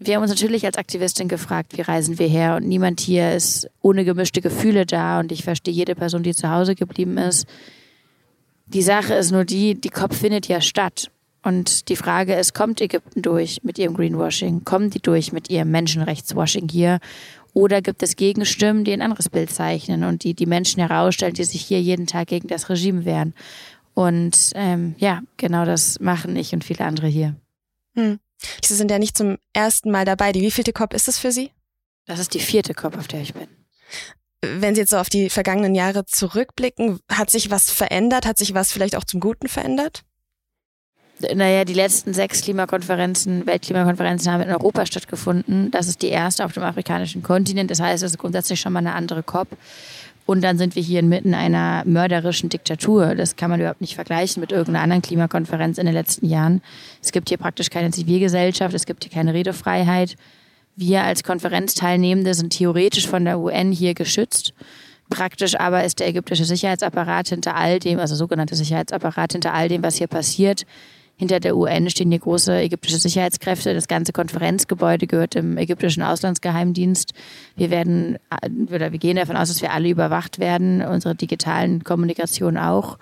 Wir 0.00 0.16
haben 0.16 0.22
uns 0.22 0.32
natürlich 0.32 0.66
als 0.66 0.76
Aktivistin 0.76 1.28
gefragt, 1.28 1.76
wie 1.76 1.82
reisen 1.82 2.18
wir 2.18 2.26
her? 2.26 2.56
Und 2.56 2.66
niemand 2.66 3.00
hier 3.00 3.32
ist 3.32 3.70
ohne 3.80 4.04
gemischte 4.04 4.40
Gefühle 4.40 4.86
da. 4.86 5.20
Und 5.20 5.30
ich 5.30 5.44
verstehe 5.44 5.72
jede 5.72 5.94
Person, 5.94 6.24
die 6.24 6.34
zu 6.34 6.50
Hause 6.50 6.74
geblieben 6.74 7.16
ist. 7.16 7.46
Die 8.66 8.82
Sache 8.82 9.14
ist 9.14 9.30
nur 9.30 9.44
die, 9.44 9.74
die 9.74 9.90
COP 9.90 10.14
findet 10.14 10.48
ja 10.48 10.60
statt. 10.60 11.10
Und 11.42 11.90
die 11.90 11.96
Frage 11.96 12.34
ist, 12.34 12.54
kommt 12.54 12.80
Ägypten 12.80 13.20
durch 13.20 13.62
mit 13.62 13.78
ihrem 13.78 13.94
Greenwashing? 13.94 14.64
Kommen 14.64 14.88
die 14.88 15.00
durch 15.00 15.32
mit 15.32 15.50
ihrem 15.50 15.70
Menschenrechtswashing 15.70 16.68
hier? 16.70 17.00
Oder 17.52 17.82
gibt 17.82 18.02
es 18.02 18.16
Gegenstimmen, 18.16 18.84
die 18.84 18.92
ein 18.92 19.02
anderes 19.02 19.28
Bild 19.28 19.50
zeichnen 19.50 20.04
und 20.04 20.24
die 20.24 20.34
die 20.34 20.46
Menschen 20.46 20.80
herausstellen, 20.80 21.34
die 21.34 21.44
sich 21.44 21.62
hier 21.62 21.80
jeden 21.80 22.06
Tag 22.06 22.28
gegen 22.28 22.48
das 22.48 22.70
Regime 22.70 23.04
wehren? 23.04 23.34
Und 23.92 24.52
ähm, 24.54 24.96
ja, 24.98 25.22
genau 25.36 25.64
das 25.64 26.00
machen 26.00 26.34
ich 26.34 26.52
und 26.52 26.64
viele 26.64 26.84
andere 26.84 27.06
hier. 27.06 27.36
Hm. 27.94 28.18
Sie 28.64 28.74
sind 28.74 28.90
ja 28.90 28.98
nicht 28.98 29.16
zum 29.16 29.36
ersten 29.52 29.90
Mal 29.90 30.04
dabei. 30.04 30.32
Die 30.32 30.42
wievielte 30.42 30.72
COP 30.72 30.94
ist 30.94 31.06
das 31.06 31.18
für 31.18 31.30
Sie? 31.30 31.52
Das 32.06 32.18
ist 32.18 32.34
die 32.34 32.40
vierte 32.40 32.74
COP, 32.74 32.96
auf 32.96 33.06
der 33.06 33.20
ich 33.20 33.34
bin. 33.34 33.48
Wenn 34.58 34.74
Sie 34.74 34.82
jetzt 34.82 34.90
so 34.90 34.98
auf 34.98 35.08
die 35.08 35.30
vergangenen 35.30 35.74
Jahre 35.74 36.04
zurückblicken, 36.04 37.00
hat 37.10 37.30
sich 37.30 37.50
was 37.50 37.70
verändert? 37.70 38.26
Hat 38.26 38.38
sich 38.38 38.54
was 38.54 38.72
vielleicht 38.72 38.96
auch 38.96 39.04
zum 39.04 39.20
Guten 39.20 39.48
verändert? 39.48 40.02
Naja, 41.34 41.64
die 41.64 41.74
letzten 41.74 42.12
sechs 42.12 42.42
Klimakonferenzen, 42.42 43.46
Weltklimakonferenzen 43.46 44.32
haben 44.32 44.42
in 44.42 44.50
Europa 44.50 44.84
stattgefunden. 44.84 45.70
Das 45.70 45.86
ist 45.86 46.02
die 46.02 46.08
erste 46.08 46.44
auf 46.44 46.52
dem 46.52 46.64
afrikanischen 46.64 47.22
Kontinent. 47.22 47.70
Das 47.70 47.80
heißt, 47.80 48.02
es 48.02 48.12
ist 48.12 48.18
grundsätzlich 48.18 48.60
schon 48.60 48.72
mal 48.72 48.80
eine 48.80 48.94
andere 48.94 49.22
COP. 49.22 49.48
Und 50.26 50.42
dann 50.42 50.58
sind 50.58 50.74
wir 50.74 50.82
hier 50.82 51.00
inmitten 51.00 51.34
einer 51.34 51.82
mörderischen 51.84 52.48
Diktatur. 52.48 53.14
Das 53.14 53.36
kann 53.36 53.50
man 53.50 53.60
überhaupt 53.60 53.82
nicht 53.82 53.94
vergleichen 53.94 54.40
mit 54.40 54.52
irgendeiner 54.52 54.82
anderen 54.82 55.02
Klimakonferenz 55.02 55.78
in 55.78 55.86
den 55.86 55.94
letzten 55.94 56.26
Jahren. 56.26 56.62
Es 57.02 57.12
gibt 57.12 57.28
hier 57.28 57.38
praktisch 57.38 57.70
keine 57.70 57.90
Zivilgesellschaft, 57.90 58.74
es 58.74 58.86
gibt 58.86 59.04
hier 59.04 59.12
keine 59.12 59.34
Redefreiheit. 59.34 60.16
Wir 60.76 61.02
als 61.02 61.22
Konferenzteilnehmende 61.22 62.34
sind 62.34 62.50
theoretisch 62.50 63.06
von 63.06 63.24
der 63.24 63.38
UN 63.38 63.70
hier 63.70 63.94
geschützt. 63.94 64.54
Praktisch 65.08 65.58
aber 65.58 65.84
ist 65.84 66.00
der 66.00 66.08
ägyptische 66.08 66.44
Sicherheitsapparat 66.44 67.28
hinter 67.28 67.54
all 67.54 67.78
dem, 67.78 67.98
also 67.98 68.14
sogenannte 68.14 68.56
Sicherheitsapparat 68.56 69.32
hinter 69.32 69.54
all 69.54 69.68
dem, 69.68 69.82
was 69.82 69.96
hier 69.96 70.06
passiert, 70.06 70.64
hinter 71.16 71.38
der 71.38 71.56
UN 71.56 71.88
stehen 71.90 72.10
hier 72.10 72.18
große 72.18 72.62
ägyptische 72.62 72.98
Sicherheitskräfte. 72.98 73.72
Das 73.72 73.86
ganze 73.86 74.12
Konferenzgebäude 74.12 75.06
gehört 75.06 75.34
dem 75.34 75.56
ägyptischen 75.58 76.02
Auslandsgeheimdienst. 76.02 77.12
Wir 77.56 77.70
werden, 77.70 78.18
oder 78.72 78.90
wir 78.90 78.98
gehen 78.98 79.16
davon 79.16 79.36
aus, 79.36 79.48
dass 79.48 79.62
wir 79.62 79.72
alle 79.72 79.88
überwacht 79.88 80.40
werden, 80.40 80.82
unsere 80.82 81.14
digitalen 81.14 81.84
Kommunikation 81.84 82.56
auch. 82.56 82.98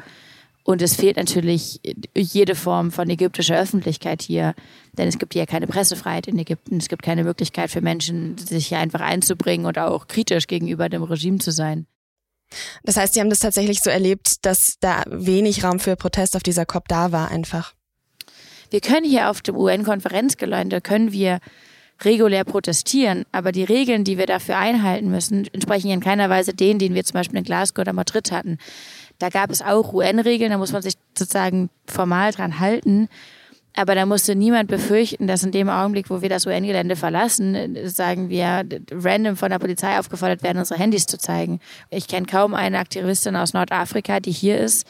Und 0.65 0.81
es 0.81 0.95
fehlt 0.95 1.17
natürlich 1.17 1.81
jede 2.15 2.55
Form 2.55 2.93
von 2.93 3.11
ägyptischer 3.11 3.59
Öffentlichkeit 3.59 4.23
hier, 4.23 4.55
denn 4.93 5.09
es 5.09 5.19
gibt 5.19 5.33
hier 5.33 5.47
keine 5.47 5.67
Pressefreiheit 5.67 6.29
in 6.29 6.39
Ägypten. 6.39 6.77
Es 6.77 6.89
gibt 6.89 7.03
keine 7.03 7.25
Möglichkeit 7.25 7.71
für 7.71 7.81
Menschen, 7.81 8.39
sich 8.39 8.69
hier 8.69 8.79
einfach 8.79 9.01
einzubringen 9.01 9.67
und 9.67 9.79
auch 9.79 10.07
kritisch 10.07 10.47
gegenüber 10.47 10.89
dem 10.89 11.03
Regime 11.03 11.39
zu 11.39 11.51
sein. 11.51 11.87
Das 12.85 12.97
heißt, 12.97 13.15
Sie 13.15 13.21
haben 13.21 13.31
das 13.31 13.41
tatsächlich 13.41 13.81
so 13.81 13.91
erlebt, 13.91 14.45
dass 14.45 14.77
da 14.79 15.03
wenig 15.07 15.65
Raum 15.65 15.81
für 15.81 15.97
Protest 15.97 16.37
auf 16.37 16.43
dieser 16.43 16.67
COP 16.67 16.87
da 16.87 17.11
war 17.11 17.31
einfach. 17.31 17.75
Wir 18.71 18.81
können 18.81 19.05
hier 19.05 19.31
auf 19.31 19.43
dem 19.43 19.57
UN-Konferenzgelände, 19.57 20.81
können 20.81 21.13
wir 21.13 21.41
regulär 22.05 22.45
protestieren, 22.45 23.25
aber 23.33 23.53
die 23.53 23.65
Regeln, 23.65 24.05
die 24.05 24.19
wir 24.19 24.27
dafür 24.27 24.59
einhalten 24.59 25.11
müssen, 25.11 25.47
entsprechen 25.53 25.91
in 25.91 26.01
keiner 26.01 26.29
Weise 26.31 26.53
denen, 26.55 26.79
die 26.79 26.93
wir 26.93 27.05
zum 27.05 27.15
Beispiel 27.15 27.39
in 27.39 27.45
Glasgow 27.45 27.83
oder 27.83 27.93
Madrid 27.93 28.33
hatten. 28.33 28.59
Da 29.23 29.29
gab 29.29 29.53
es 29.53 29.63
auch 29.63 29.93
UN-Regeln, 29.93 30.51
da 30.51 30.59
muss 30.59 30.73
man 30.73 30.83
sich 30.83 30.95
sozusagen 31.17 31.71
formal 31.87 32.33
dran 32.33 32.59
halten. 32.59 33.09
Aber 33.77 33.95
da 33.95 34.05
musste 34.05 34.35
niemand 34.35 34.69
befürchten, 34.69 35.29
dass 35.29 35.45
in 35.45 35.53
dem 35.53 35.71
Augenblick, 35.71 36.11
wo 36.11 36.23
wir 36.23 36.29
das 36.29 36.45
UN-Gelände 36.45 36.97
verlassen, 36.97 37.77
sagen 37.87 38.31
wir 38.31 38.65
random 38.91 39.37
von 39.37 39.51
der 39.51 39.61
Polizei 39.61 39.97
aufgefordert 39.97 40.43
werden, 40.43 40.59
unsere 40.59 40.81
Handys 40.81 41.07
zu 41.07 41.19
zeigen. 41.19 41.61
Ich 41.89 42.09
kenne 42.09 42.27
kaum 42.27 42.53
eine 42.53 42.81
Aktivistin 42.81 43.37
aus 43.37 43.55
Nordafrika, 43.55 44.19
die 44.19 44.33
hier 44.33 44.59
ist 44.59 44.89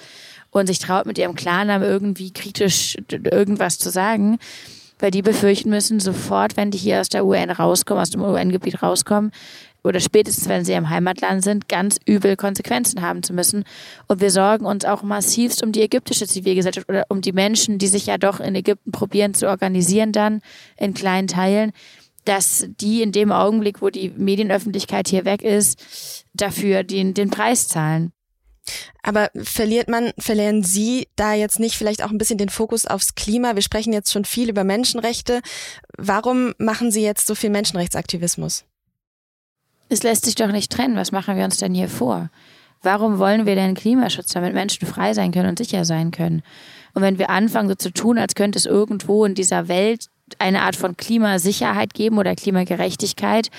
und 0.51 0.67
sich 0.67 0.79
traut, 0.79 1.05
mit 1.05 1.19
ihrem 1.19 1.35
Klarnamen 1.35 1.87
irgendwie 1.87 2.33
kritisch 2.33 2.97
irgendwas 3.11 3.79
zu 3.79 3.91
sagen, 3.91 4.39
weil 4.99 5.11
die 5.11 5.21
befürchten 5.21 5.69
müssen, 5.69 6.01
sofort, 6.01 6.57
wenn 6.57 6.71
die 6.71 6.79
hier 6.79 7.01
aus 7.01 7.11
der 7.11 7.27
UN 7.27 7.51
rauskommen, 7.51 8.01
aus 8.01 8.11
dem 8.11 8.23
UN-Gebiet 8.23 8.83
rauskommen, 8.83 9.31
oder 9.85 10.01
spätestens, 10.01 10.49
wenn 10.49 10.65
sie 10.65 10.73
im 10.73 10.91
Heimatland 10.91 11.43
sind, 11.43 11.69
ganz 11.69 11.99
übel 12.07 12.37
Konsequenzen 12.37 13.03
haben 13.03 13.23
zu 13.23 13.33
müssen. 13.33 13.65
Und 14.07 14.21
wir 14.21 14.31
sorgen 14.31 14.65
uns 14.65 14.85
auch 14.85 15.03
massivst 15.03 15.63
um 15.63 15.73
die 15.73 15.83
ägyptische 15.83 16.27
Zivilgesellschaft 16.27 16.89
oder 16.89 17.05
um 17.09 17.21
die 17.21 17.33
Menschen, 17.33 17.79
die 17.79 17.89
sich 17.89 18.07
ja 18.07 18.19
doch 18.19 18.41
in 18.41 18.55
Ägypten 18.55 18.93
probieren 18.93 19.35
zu 19.35 19.49
organisieren 19.49 20.13
dann 20.13 20.41
in 20.77 20.95
kleinen 20.95 21.29
Teilen, 21.29 21.73
dass 22.25 22.67
die 22.81 23.03
in 23.03 23.13
dem 23.13 23.33
Augenblick, 23.33 23.83
wo 23.83 23.91
die 23.91 24.11
Medienöffentlichkeit 24.11 25.09
hier 25.09 25.25
weg 25.25 25.43
ist, 25.43 26.25
dafür 26.35 26.85
den, 26.85 27.15
den 27.15 27.31
Preis 27.31 27.67
zahlen. 27.69 28.13
Aber 29.03 29.31
verliert 29.35 29.89
man, 29.89 30.13
verlieren 30.19 30.63
Sie 30.63 31.09
da 31.17 31.35
jetzt 31.35 31.59
nicht 31.59 31.77
vielleicht 31.77 32.05
auch 32.05 32.11
ein 32.11 32.19
bisschen 32.19 32.39
den 32.39 32.49
Fokus 32.49 32.87
aufs 32.87 33.17
Klima? 33.17 33.57
Wir 33.57 33.63
sprechen 33.63 33.93
jetzt 33.93 34.13
schon 34.13 34.25
viel 34.25 34.49
über 34.49 34.63
Menschenrechte. 34.63 35.41
Warum 35.99 36.55
machen 36.59 36.93
Sie 36.93 37.03
jetzt 37.03 37.27
so 37.27 37.35
viel 37.35 37.51
Menschenrechtsaktivismus? 37.51 38.65
Es 39.93 40.03
lässt 40.03 40.25
sich 40.25 40.35
doch 40.35 40.51
nicht 40.51 40.73
trennen. 40.73 40.97
Was 40.97 41.13
machen 41.13 41.37
wir 41.37 41.45
uns 41.45 41.59
denn 41.59 41.75
hier 41.75 41.89
vor? 41.89 42.31
Warum 42.83 43.19
wollen 43.19 43.45
wir 43.45 43.55
denn 43.55 43.75
Klimaschutz, 43.75 44.33
damit 44.33 44.55
Menschen 44.55 44.89
frei 44.89 45.13
sein 45.13 45.33
können 45.33 45.51
und 45.51 45.59
sicher 45.59 45.85
sein 45.85 46.11
können? 46.11 46.43
Und 46.95 47.03
wenn 47.03 47.19
wir 47.19 47.29
anfangen, 47.29 47.69
so 47.69 47.75
zu 47.75 47.93
tun, 47.93 48.19
als 48.19 48.35
könnte 48.35 48.59
es 48.59 48.65
irgendwo 48.65 49.25
in 49.27 49.35
dieser 49.35 49.69
Welt 49.69 50.07
eine 50.39 50.63
Art 50.63 50.77
von 50.77 50.97
Klimasicherheit 50.97 51.93
geben 51.93 52.17
oder 52.17 52.35
Klimagerechtigkeit, 52.35 53.51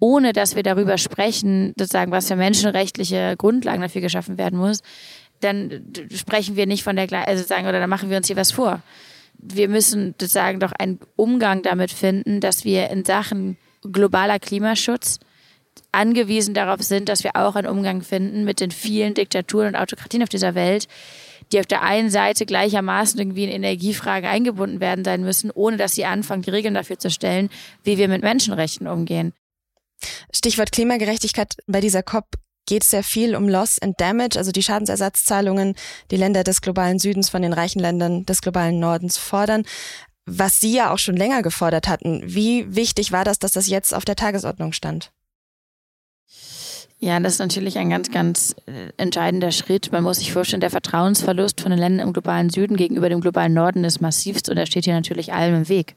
ohne 0.00 0.32
dass 0.32 0.56
wir 0.56 0.64
darüber 0.64 0.98
sprechen, 0.98 1.74
sozusagen, 1.78 2.10
was 2.10 2.26
für 2.26 2.36
menschenrechtliche 2.36 3.36
Grundlagen 3.38 3.80
dafür 3.80 4.00
geschaffen 4.00 4.36
werden 4.36 4.58
muss, 4.58 4.80
dann 5.40 5.92
sprechen 6.12 6.56
wir 6.56 6.66
nicht 6.66 6.82
von 6.82 6.96
der 6.96 7.28
also 7.28 7.44
sagen, 7.44 7.68
oder 7.68 7.78
dann 7.78 7.90
machen 7.90 8.10
wir 8.10 8.16
uns 8.16 8.26
hier 8.26 8.36
was 8.36 8.50
vor. 8.50 8.82
Wir 9.38 9.68
müssen 9.68 10.16
sozusagen 10.20 10.58
doch 10.58 10.72
einen 10.72 10.98
Umgang 11.14 11.62
damit 11.62 11.92
finden, 11.92 12.40
dass 12.40 12.64
wir 12.64 12.90
in 12.90 13.04
Sachen 13.04 13.56
globaler 13.82 14.40
Klimaschutz 14.40 15.20
angewiesen 15.98 16.54
darauf 16.54 16.82
sind, 16.82 17.08
dass 17.08 17.24
wir 17.24 17.36
auch 17.36 17.56
einen 17.56 17.66
Umgang 17.66 18.02
finden 18.02 18.44
mit 18.44 18.60
den 18.60 18.70
vielen 18.70 19.14
Diktaturen 19.14 19.68
und 19.68 19.76
Autokratien 19.76 20.22
auf 20.22 20.28
dieser 20.28 20.54
Welt, 20.54 20.86
die 21.52 21.60
auf 21.60 21.66
der 21.66 21.82
einen 21.82 22.10
Seite 22.10 22.46
gleichermaßen 22.46 23.18
irgendwie 23.18 23.44
in 23.44 23.50
Energiefragen 23.50 24.28
eingebunden 24.28 24.80
werden 24.80 25.04
sein 25.04 25.22
müssen, 25.22 25.50
ohne 25.50 25.76
dass 25.76 25.94
sie 25.94 26.04
anfangen, 26.04 26.42
die 26.42 26.50
Regeln 26.50 26.74
dafür 26.74 26.98
zu 26.98 27.10
stellen, 27.10 27.50
wie 27.84 27.98
wir 27.98 28.08
mit 28.08 28.22
Menschenrechten 28.22 28.86
umgehen. 28.86 29.32
Stichwort 30.32 30.72
Klimagerechtigkeit 30.72 31.56
bei 31.66 31.80
dieser 31.80 32.02
COP 32.02 32.26
geht 32.66 32.84
es 32.84 32.90
sehr 32.90 33.02
viel 33.02 33.34
um 33.34 33.48
Loss 33.48 33.80
and 33.80 34.00
Damage, 34.00 34.38
also 34.38 34.52
die 34.52 34.62
Schadensersatzzahlungen, 34.62 35.74
die 36.10 36.16
Länder 36.16 36.44
des 36.44 36.60
globalen 36.60 36.98
Südens 36.98 37.30
von 37.30 37.42
den 37.42 37.54
reichen 37.54 37.80
Ländern 37.80 38.26
des 38.26 38.42
globalen 38.42 38.78
Nordens 38.78 39.16
fordern. 39.16 39.64
Was 40.26 40.60
Sie 40.60 40.74
ja 40.74 40.92
auch 40.92 40.98
schon 40.98 41.16
länger 41.16 41.40
gefordert 41.40 41.88
hatten. 41.88 42.22
Wie 42.26 42.76
wichtig 42.76 43.10
war 43.10 43.24
das, 43.24 43.38
dass 43.38 43.52
das 43.52 43.66
jetzt 43.66 43.94
auf 43.94 44.04
der 44.04 44.16
Tagesordnung 44.16 44.74
stand? 44.74 45.10
Ja, 47.00 47.20
das 47.20 47.34
ist 47.34 47.38
natürlich 47.38 47.78
ein 47.78 47.90
ganz, 47.90 48.10
ganz 48.10 48.56
äh, 48.66 48.90
entscheidender 48.96 49.52
Schritt. 49.52 49.92
Man 49.92 50.02
muss 50.02 50.18
sich 50.18 50.32
vorstellen, 50.32 50.60
der 50.60 50.70
Vertrauensverlust 50.70 51.60
von 51.60 51.70
den 51.70 51.78
Ländern 51.78 52.08
im 52.08 52.12
globalen 52.12 52.50
Süden 52.50 52.76
gegenüber 52.76 53.08
dem 53.08 53.20
globalen 53.20 53.54
Norden 53.54 53.84
ist 53.84 54.00
massivst 54.00 54.48
und 54.48 54.56
er 54.56 54.66
steht 54.66 54.84
hier 54.84 54.94
natürlich 54.94 55.32
allem 55.32 55.54
im 55.54 55.68
Weg. 55.68 55.94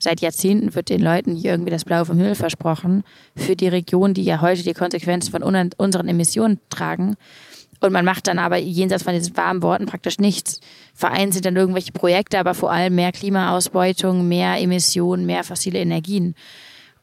Seit 0.00 0.20
Jahrzehnten 0.20 0.74
wird 0.74 0.88
den 0.88 1.00
Leuten 1.00 1.36
hier 1.36 1.52
irgendwie 1.52 1.70
das 1.70 1.84
Blaue 1.84 2.04
vom 2.04 2.16
Himmel 2.16 2.34
versprochen 2.34 3.04
für 3.36 3.54
die 3.54 3.68
Region, 3.68 4.14
die 4.14 4.24
ja 4.24 4.40
heute 4.40 4.64
die 4.64 4.74
Konsequenzen 4.74 5.30
von 5.30 5.44
unseren 5.44 6.08
Emissionen 6.08 6.58
tragen. 6.70 7.14
Und 7.78 7.92
man 7.92 8.04
macht 8.04 8.26
dann 8.26 8.40
aber 8.40 8.56
jenseits 8.56 9.04
von 9.04 9.14
diesen 9.14 9.36
warmen 9.36 9.62
Worten 9.62 9.86
praktisch 9.86 10.18
nichts. 10.18 10.58
Vereint 10.92 11.34
sind 11.34 11.46
dann 11.46 11.54
irgendwelche 11.54 11.92
Projekte, 11.92 12.40
aber 12.40 12.54
vor 12.54 12.72
allem 12.72 12.96
mehr 12.96 13.12
Klimaausbeutung, 13.12 14.26
mehr 14.26 14.60
Emissionen, 14.60 15.24
mehr 15.24 15.44
fossile 15.44 15.78
Energien. 15.78 16.34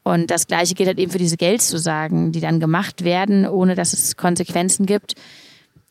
Und 0.03 0.31
das 0.31 0.47
Gleiche 0.47 0.75
gilt 0.75 0.87
halt 0.87 0.99
eben 0.99 1.11
für 1.11 1.17
diese 1.17 1.37
Geldzusagen, 1.37 2.31
die 2.31 2.39
dann 2.39 2.59
gemacht 2.59 3.03
werden, 3.03 3.47
ohne 3.47 3.75
dass 3.75 3.93
es 3.93 4.15
Konsequenzen 4.15 4.85
gibt. 4.85 5.15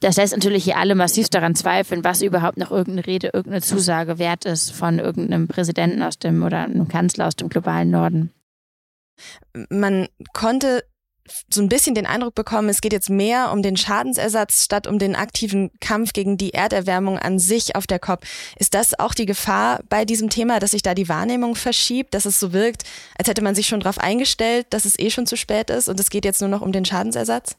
Das 0.00 0.16
lässt 0.16 0.32
natürlich 0.32 0.64
hier 0.64 0.76
alle 0.76 0.94
massiv 0.94 1.28
daran 1.28 1.54
zweifeln, 1.54 2.04
was 2.04 2.22
überhaupt 2.22 2.56
noch 2.56 2.70
irgendeine 2.70 3.06
Rede, 3.06 3.30
irgendeine 3.32 3.62
Zusage 3.62 4.18
wert 4.18 4.44
ist 4.44 4.70
von 4.70 4.98
irgendeinem 4.98 5.48
Präsidenten 5.48 6.02
aus 6.02 6.18
dem 6.18 6.42
oder 6.42 6.64
einem 6.64 6.88
Kanzler 6.88 7.26
aus 7.26 7.36
dem 7.36 7.48
globalen 7.48 7.90
Norden. 7.90 8.30
Man 9.70 10.06
konnte 10.32 10.84
so 11.50 11.62
ein 11.62 11.68
bisschen 11.68 11.94
den 11.94 12.06
Eindruck 12.06 12.34
bekommen, 12.34 12.68
es 12.68 12.80
geht 12.80 12.92
jetzt 12.92 13.10
mehr 13.10 13.52
um 13.52 13.62
den 13.62 13.76
Schadensersatz 13.76 14.64
statt 14.64 14.86
um 14.86 14.98
den 14.98 15.16
aktiven 15.16 15.70
Kampf 15.80 16.12
gegen 16.12 16.36
die 16.36 16.54
Erderwärmung 16.54 17.18
an 17.18 17.38
sich 17.38 17.76
auf 17.76 17.86
der 17.86 17.98
COP. 17.98 18.24
Ist 18.56 18.74
das 18.74 18.98
auch 18.98 19.14
die 19.14 19.26
Gefahr 19.26 19.80
bei 19.88 20.04
diesem 20.04 20.30
Thema, 20.30 20.58
dass 20.60 20.72
sich 20.72 20.82
da 20.82 20.94
die 20.94 21.08
Wahrnehmung 21.08 21.54
verschiebt, 21.54 22.14
dass 22.14 22.24
es 22.24 22.40
so 22.40 22.52
wirkt, 22.52 22.84
als 23.16 23.28
hätte 23.28 23.42
man 23.42 23.54
sich 23.54 23.66
schon 23.66 23.80
darauf 23.80 23.98
eingestellt, 23.98 24.66
dass 24.70 24.84
es 24.84 24.98
eh 24.98 25.10
schon 25.10 25.26
zu 25.26 25.36
spät 25.36 25.70
ist 25.70 25.88
und 25.88 25.98
es 26.00 26.10
geht 26.10 26.24
jetzt 26.24 26.40
nur 26.40 26.50
noch 26.50 26.62
um 26.62 26.72
den 26.72 26.84
Schadensersatz? 26.84 27.56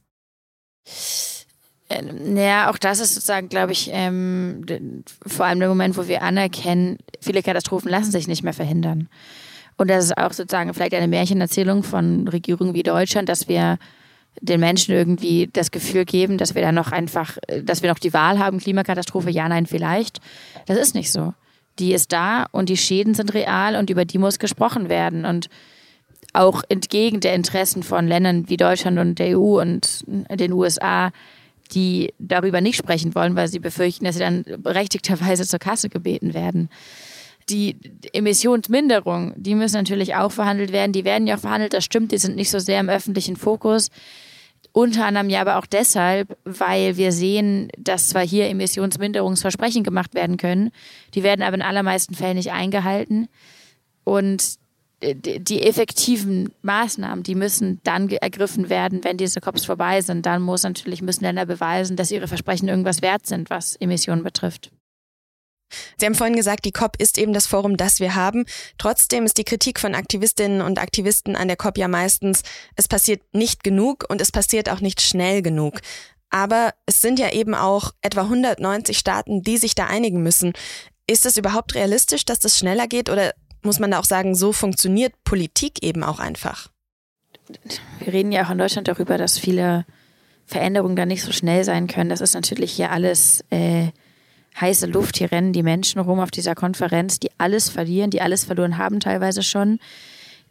Naja, 1.90 2.64
ähm, 2.64 2.70
auch 2.70 2.78
das 2.78 3.00
ist 3.00 3.16
sozusagen, 3.16 3.50
glaube 3.50 3.72
ich, 3.72 3.90
ähm, 3.92 5.04
vor 5.26 5.46
allem 5.46 5.60
der 5.60 5.70
Moment, 5.70 5.98
wo 5.98 6.08
wir 6.08 6.22
anerkennen, 6.22 6.98
viele 7.20 7.42
Katastrophen 7.42 7.90
lassen 7.90 8.12
sich 8.12 8.28
nicht 8.28 8.44
mehr 8.44 8.54
verhindern. 8.54 9.10
Und 9.80 9.90
das 9.90 10.04
ist 10.04 10.18
auch 10.18 10.34
sozusagen 10.34 10.74
vielleicht 10.74 10.94
eine 10.94 11.08
Märchenerzählung 11.08 11.84
von 11.84 12.28
Regierungen 12.28 12.74
wie 12.74 12.84
Deutschland, 12.84 13.30
dass 13.30 13.48
wir 13.48 13.78
den 14.42 14.60
Menschen 14.60 14.94
irgendwie 14.94 15.50
das 15.54 15.72
Gefühl 15.72 16.04
geben, 16.04 16.38
dass 16.38 16.54
wir 16.54 16.62
da 16.62 16.74
noch 16.74 16.92
einfach, 16.92 17.38
dass 17.64 17.82
wir 17.82 17.90
noch 17.90 17.98
die 17.98 18.14
Wahl 18.14 18.40
haben, 18.40 18.60
Klimakatastrophe, 18.60 19.30
ja, 19.30 19.48
nein, 19.48 19.68
vielleicht. 19.68 20.20
Das 20.66 20.78
ist 20.78 20.96
nicht 20.96 21.14
so. 21.14 21.34
Die 21.80 21.94
ist 21.94 22.12
da 22.12 22.46
und 22.52 22.68
die 22.68 22.76
Schäden 22.76 23.14
sind 23.14 23.34
real 23.34 23.78
und 23.78 23.90
über 23.90 24.04
die 24.04 24.18
muss 24.18 24.38
gesprochen 24.38 24.90
werden. 24.90 25.24
Und 25.24 25.48
auch 26.34 26.62
entgegen 26.68 27.22
der 27.22 27.34
Interessen 27.34 27.82
von 27.82 28.06
Ländern 28.06 28.50
wie 28.50 28.58
Deutschland 28.58 29.00
und 29.00 29.18
der 29.18 29.40
EU 29.40 29.62
und 29.62 30.04
den 30.08 30.52
USA, 30.52 31.12
die 31.72 32.14
darüber 32.20 32.60
nicht 32.60 32.76
sprechen 32.76 33.16
wollen, 33.16 33.38
weil 33.38 33.48
sie 33.48 33.60
befürchten, 33.60 34.04
dass 34.04 34.16
sie 34.16 34.22
dann 34.22 34.44
berechtigterweise 34.58 35.48
zur 35.48 35.60
Kasse 35.60 35.88
gebeten 35.88 36.34
werden 36.34 36.70
die 37.50 37.78
Emissionsminderung, 38.14 39.34
die 39.36 39.56
müssen 39.56 39.76
natürlich 39.76 40.16
auch 40.16 40.32
verhandelt 40.32 40.72
werden. 40.72 40.94
Die 40.94 41.06
werden 41.06 41.28
ja 41.28 41.36
auch 41.36 41.40
verhandelt, 41.40 41.74
das 41.74 41.84
stimmt, 41.84 42.12
die 42.12 42.18
sind 42.18 42.36
nicht 42.36 42.50
so 42.52 42.60
sehr 42.60 42.80
im 42.80 42.90
öffentlichen 42.90 43.36
Fokus. 43.36 43.90
Unter 44.72 45.06
anderem 45.06 45.30
ja 45.30 45.42
aber 45.42 45.58
auch 45.58 45.66
deshalb, 45.66 46.38
weil 46.46 46.98
wir 46.98 47.12
sehen, 47.12 47.70
dass 47.78 48.10
zwar 48.10 48.26
hier 48.26 48.50
Emissionsminderungsversprechen 48.50 49.84
gemacht 49.84 50.14
werden 50.14 50.38
können, 50.38 50.72
die 51.16 51.24
werden 51.24 51.42
aber 51.42 51.56
in 51.56 51.62
allermeisten 51.62 52.14
Fällen 52.14 52.38
nicht 52.38 52.52
eingehalten. 52.52 53.28
Und 54.04 54.60
die 55.02 55.64
effektiven 55.64 56.52
Maßnahmen, 56.62 57.24
die 57.24 57.36
müssen 57.36 57.80
dann 57.84 58.10
ergriffen 58.10 58.70
werden, 58.70 59.04
wenn 59.04 59.18
diese 59.18 59.40
COPs 59.40 59.66
vorbei 59.66 60.02
sind. 60.02 60.26
Dann 60.26 60.42
muss 60.42 60.64
natürlich, 60.64 61.02
müssen 61.02 61.24
Länder 61.24 61.46
beweisen, 61.46 61.96
dass 61.96 62.12
ihre 62.12 62.28
Versprechen 62.28 62.68
irgendwas 62.68 63.02
wert 63.02 63.26
sind, 63.26 63.50
was 63.50 63.78
Emissionen 63.78 64.24
betrifft. 64.24 64.72
Sie 65.98 66.06
haben 66.06 66.16
vorhin 66.16 66.36
gesagt, 66.36 66.66
die 66.66 66.72
COP 66.72 66.96
ist 66.98 67.18
eben 67.18 67.34
das 67.34 67.48
Forum, 67.48 67.78
das 67.78 68.00
wir 68.00 68.16
haben. 68.16 68.46
Trotzdem 68.78 69.26
ist 69.26 69.38
die 69.38 69.44
Kritik 69.44 69.80
von 69.80 69.96
Aktivistinnen 69.96 70.62
und 70.62 70.80
Aktivisten 70.80 71.36
an 71.36 71.48
der 71.48 71.58
COP 71.58 71.78
ja 71.78 71.88
meistens, 71.88 72.44
es 72.76 72.88
passiert 72.88 73.22
nicht 73.34 73.64
genug 73.64 74.06
und 74.10 74.22
es 74.22 74.32
passiert 74.32 74.70
auch 74.70 74.82
nicht 74.82 75.02
schnell 75.02 75.42
genug. 75.42 75.82
Aber 76.30 76.74
es 76.86 77.02
sind 77.02 77.20
ja 77.20 77.32
eben 77.32 77.56
auch 77.56 77.92
etwa 78.02 78.22
190 78.22 78.98
Staaten, 78.98 79.42
die 79.42 79.58
sich 79.58 79.76
da 79.76 79.88
einigen 79.88 80.22
müssen. 80.22 80.54
Ist 81.08 81.26
es 81.26 81.38
überhaupt 81.38 81.76
realistisch, 81.76 82.26
dass 82.26 82.40
das 82.40 82.58
schneller 82.58 82.88
geht 82.88 83.10
oder 83.10 83.34
muss 83.64 83.80
man 83.80 83.92
da 83.92 84.00
auch 84.00 84.06
sagen, 84.06 84.36
so 84.36 84.54
funktioniert 84.54 85.14
Politik 85.24 85.84
eben 85.84 86.04
auch 86.04 86.20
einfach? 86.20 86.70
Wir 88.00 88.14
reden 88.14 88.32
ja 88.32 88.46
auch 88.46 88.52
in 88.52 88.60
Deutschland 88.60 88.88
darüber, 88.88 89.18
dass 89.18 89.40
viele 89.40 89.86
Veränderungen 90.46 90.96
da 90.96 91.06
nicht 91.06 91.24
so 91.24 91.32
schnell 91.32 91.64
sein 91.64 91.88
können. 91.88 92.10
Das 92.10 92.22
ist 92.22 92.36
natürlich 92.36 92.72
hier 92.72 92.92
alles 92.92 93.44
äh, 93.50 93.88
heiße 94.60 94.88
Luft. 94.88 95.18
Hier 95.18 95.32
rennen 95.32 95.54
die 95.54 95.64
Menschen 95.64 96.00
rum 96.00 96.20
auf 96.20 96.32
dieser 96.32 96.56
Konferenz, 96.56 97.20
die 97.20 97.30
alles 97.38 97.70
verlieren, 97.70 98.10
die 98.10 98.22
alles 98.22 98.46
verloren 98.46 98.78
haben 98.78 99.00
teilweise 99.00 99.44
schon, 99.44 99.80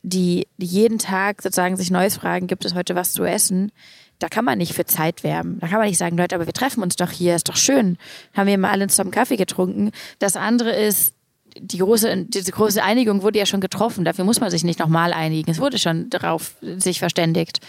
die, 0.02 0.46
jeden 0.56 0.98
Tag 0.98 1.42
sozusagen 1.42 1.76
sich 1.76 1.90
Neues 1.90 2.16
fragen, 2.16 2.46
gibt 2.46 2.64
es 2.64 2.74
heute 2.74 2.94
was 2.94 3.12
zu 3.12 3.24
essen? 3.24 3.72
Da 4.18 4.28
kann 4.28 4.44
man 4.44 4.58
nicht 4.58 4.74
für 4.74 4.84
Zeit 4.84 5.22
werben. 5.22 5.58
Da 5.60 5.68
kann 5.68 5.78
man 5.78 5.88
nicht 5.88 5.98
sagen, 5.98 6.16
Leute, 6.16 6.34
aber 6.34 6.46
wir 6.46 6.52
treffen 6.52 6.82
uns 6.82 6.96
doch 6.96 7.10
hier, 7.10 7.36
ist 7.36 7.48
doch 7.48 7.56
schön. 7.56 7.98
Haben 8.34 8.48
wir 8.48 8.58
mal 8.58 8.70
alle 8.70 8.86
zusammen 8.88 9.10
Kaffee 9.10 9.36
getrunken. 9.36 9.92
Das 10.18 10.36
andere 10.36 10.70
ist, 10.70 11.14
die 11.56 11.78
große, 11.78 12.26
diese 12.26 12.52
große 12.52 12.82
Einigung 12.82 13.22
wurde 13.22 13.38
ja 13.38 13.46
schon 13.46 13.60
getroffen. 13.60 14.04
Dafür 14.04 14.24
muss 14.24 14.40
man 14.40 14.50
sich 14.50 14.64
nicht 14.64 14.78
nochmal 14.78 15.12
einigen. 15.12 15.50
Es 15.50 15.60
wurde 15.60 15.78
schon 15.78 16.10
darauf 16.10 16.54
sich 16.60 16.98
verständigt 16.98 17.60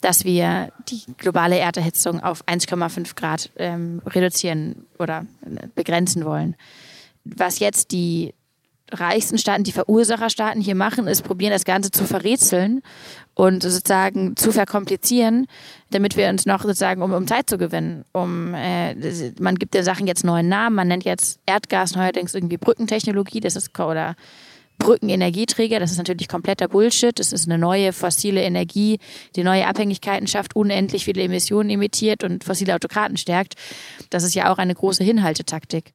dass 0.00 0.24
wir 0.24 0.72
die 0.88 1.02
globale 1.16 1.58
Erderhitzung 1.58 2.22
auf 2.22 2.44
1,5 2.46 3.14
Grad 3.14 3.50
ähm, 3.56 4.02
reduzieren 4.06 4.86
oder 4.98 5.26
begrenzen 5.74 6.24
wollen. 6.24 6.56
Was 7.24 7.58
jetzt 7.58 7.92
die 7.92 8.34
reichsten 8.90 9.38
Staaten, 9.38 9.64
die 9.64 9.72
Verursacherstaaten 9.72 10.62
hier 10.62 10.74
machen, 10.74 11.06
ist 11.06 11.22
probieren, 11.22 11.52
das 11.52 11.64
Ganze 11.64 11.90
zu 11.90 12.04
verrätseln 12.04 12.82
und 13.34 13.62
sozusagen 13.62 14.36
zu 14.36 14.50
verkomplizieren, 14.50 15.46
damit 15.90 16.16
wir 16.16 16.28
uns 16.28 16.46
noch 16.46 16.62
sozusagen, 16.62 17.02
um, 17.02 17.12
um 17.12 17.26
Zeit 17.26 17.50
zu 17.50 17.58
gewinnen, 17.58 18.04
um 18.12 18.54
äh, 18.54 18.94
man 19.38 19.56
gibt 19.56 19.74
den 19.74 19.84
Sachen 19.84 20.06
jetzt 20.06 20.24
neuen 20.24 20.48
Namen, 20.48 20.76
man 20.76 20.88
nennt 20.88 21.04
jetzt 21.04 21.38
Erdgas 21.46 21.94
neuerdings 21.94 22.34
irgendwie 22.34 22.56
Brückentechnologie, 22.56 23.40
das 23.40 23.56
ist 23.56 23.78
oder 23.78 24.16
Brückenenergieträger, 24.78 25.80
das 25.80 25.90
ist 25.90 25.98
natürlich 25.98 26.28
kompletter 26.28 26.68
Bullshit. 26.68 27.18
Das 27.18 27.32
ist 27.32 27.46
eine 27.46 27.58
neue 27.58 27.92
fossile 27.92 28.42
Energie, 28.42 28.98
die 29.36 29.44
neue 29.44 29.66
Abhängigkeiten 29.66 30.26
schafft, 30.26 30.56
unendlich 30.56 31.04
viele 31.04 31.22
Emissionen 31.22 31.70
emittiert 31.70 32.24
und 32.24 32.44
fossile 32.44 32.74
Autokraten 32.74 33.16
stärkt. 33.16 33.54
Das 34.10 34.22
ist 34.22 34.34
ja 34.34 34.52
auch 34.52 34.58
eine 34.58 34.74
große 34.74 35.04
Hinhaltetaktik. 35.04 35.92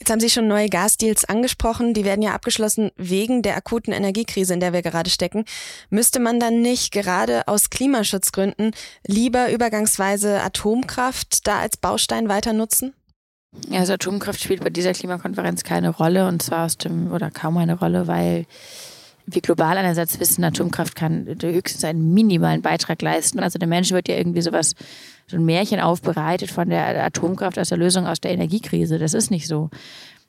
Jetzt 0.00 0.10
haben 0.10 0.20
Sie 0.20 0.30
schon 0.30 0.46
neue 0.46 0.68
Gasdeals 0.68 1.24
angesprochen. 1.24 1.92
Die 1.92 2.04
werden 2.04 2.22
ja 2.22 2.32
abgeschlossen 2.32 2.92
wegen 2.96 3.42
der 3.42 3.56
akuten 3.56 3.92
Energiekrise, 3.92 4.54
in 4.54 4.60
der 4.60 4.72
wir 4.72 4.82
gerade 4.82 5.10
stecken. 5.10 5.44
Müsste 5.90 6.20
man 6.20 6.38
dann 6.38 6.62
nicht 6.62 6.92
gerade 6.92 7.48
aus 7.48 7.68
Klimaschutzgründen 7.70 8.72
lieber 9.06 9.50
übergangsweise 9.50 10.40
Atomkraft 10.40 11.46
da 11.46 11.58
als 11.58 11.76
Baustein 11.76 12.28
weiter 12.28 12.52
nutzen? 12.52 12.94
Ja, 13.68 13.80
also 13.80 13.94
Atomkraft 13.94 14.42
spielt 14.42 14.62
bei 14.62 14.70
dieser 14.70 14.92
Klimakonferenz 14.92 15.64
keine 15.64 15.90
Rolle 15.90 16.28
und 16.28 16.42
zwar 16.42 16.66
aus 16.66 16.76
dem 16.76 17.12
oder 17.12 17.30
kaum 17.30 17.56
eine 17.56 17.78
Rolle, 17.78 18.06
weil 18.06 18.46
wir 19.26 19.42
global 19.42 19.76
einerseits 19.76 20.20
wissen, 20.20 20.44
Atomkraft 20.44 20.94
kann 20.94 21.26
höchstens 21.42 21.84
einen 21.84 22.14
minimalen 22.14 22.62
Beitrag 22.62 23.00
leisten. 23.02 23.40
Also 23.40 23.58
der 23.58 23.68
Mensch 23.68 23.90
wird 23.90 24.08
ja 24.08 24.16
irgendwie 24.16 24.40
sowas, 24.40 24.74
so 25.26 25.36
ein 25.36 25.44
Märchen 25.44 25.80
aufbereitet 25.80 26.50
von 26.50 26.70
der 26.70 27.04
Atomkraft 27.04 27.58
als 27.58 27.68
der 27.68 27.78
Lösung 27.78 28.06
aus 28.06 28.20
der 28.20 28.30
Energiekrise. 28.30 28.98
Das 28.98 29.12
ist 29.12 29.30
nicht 29.30 29.46
so. 29.46 29.70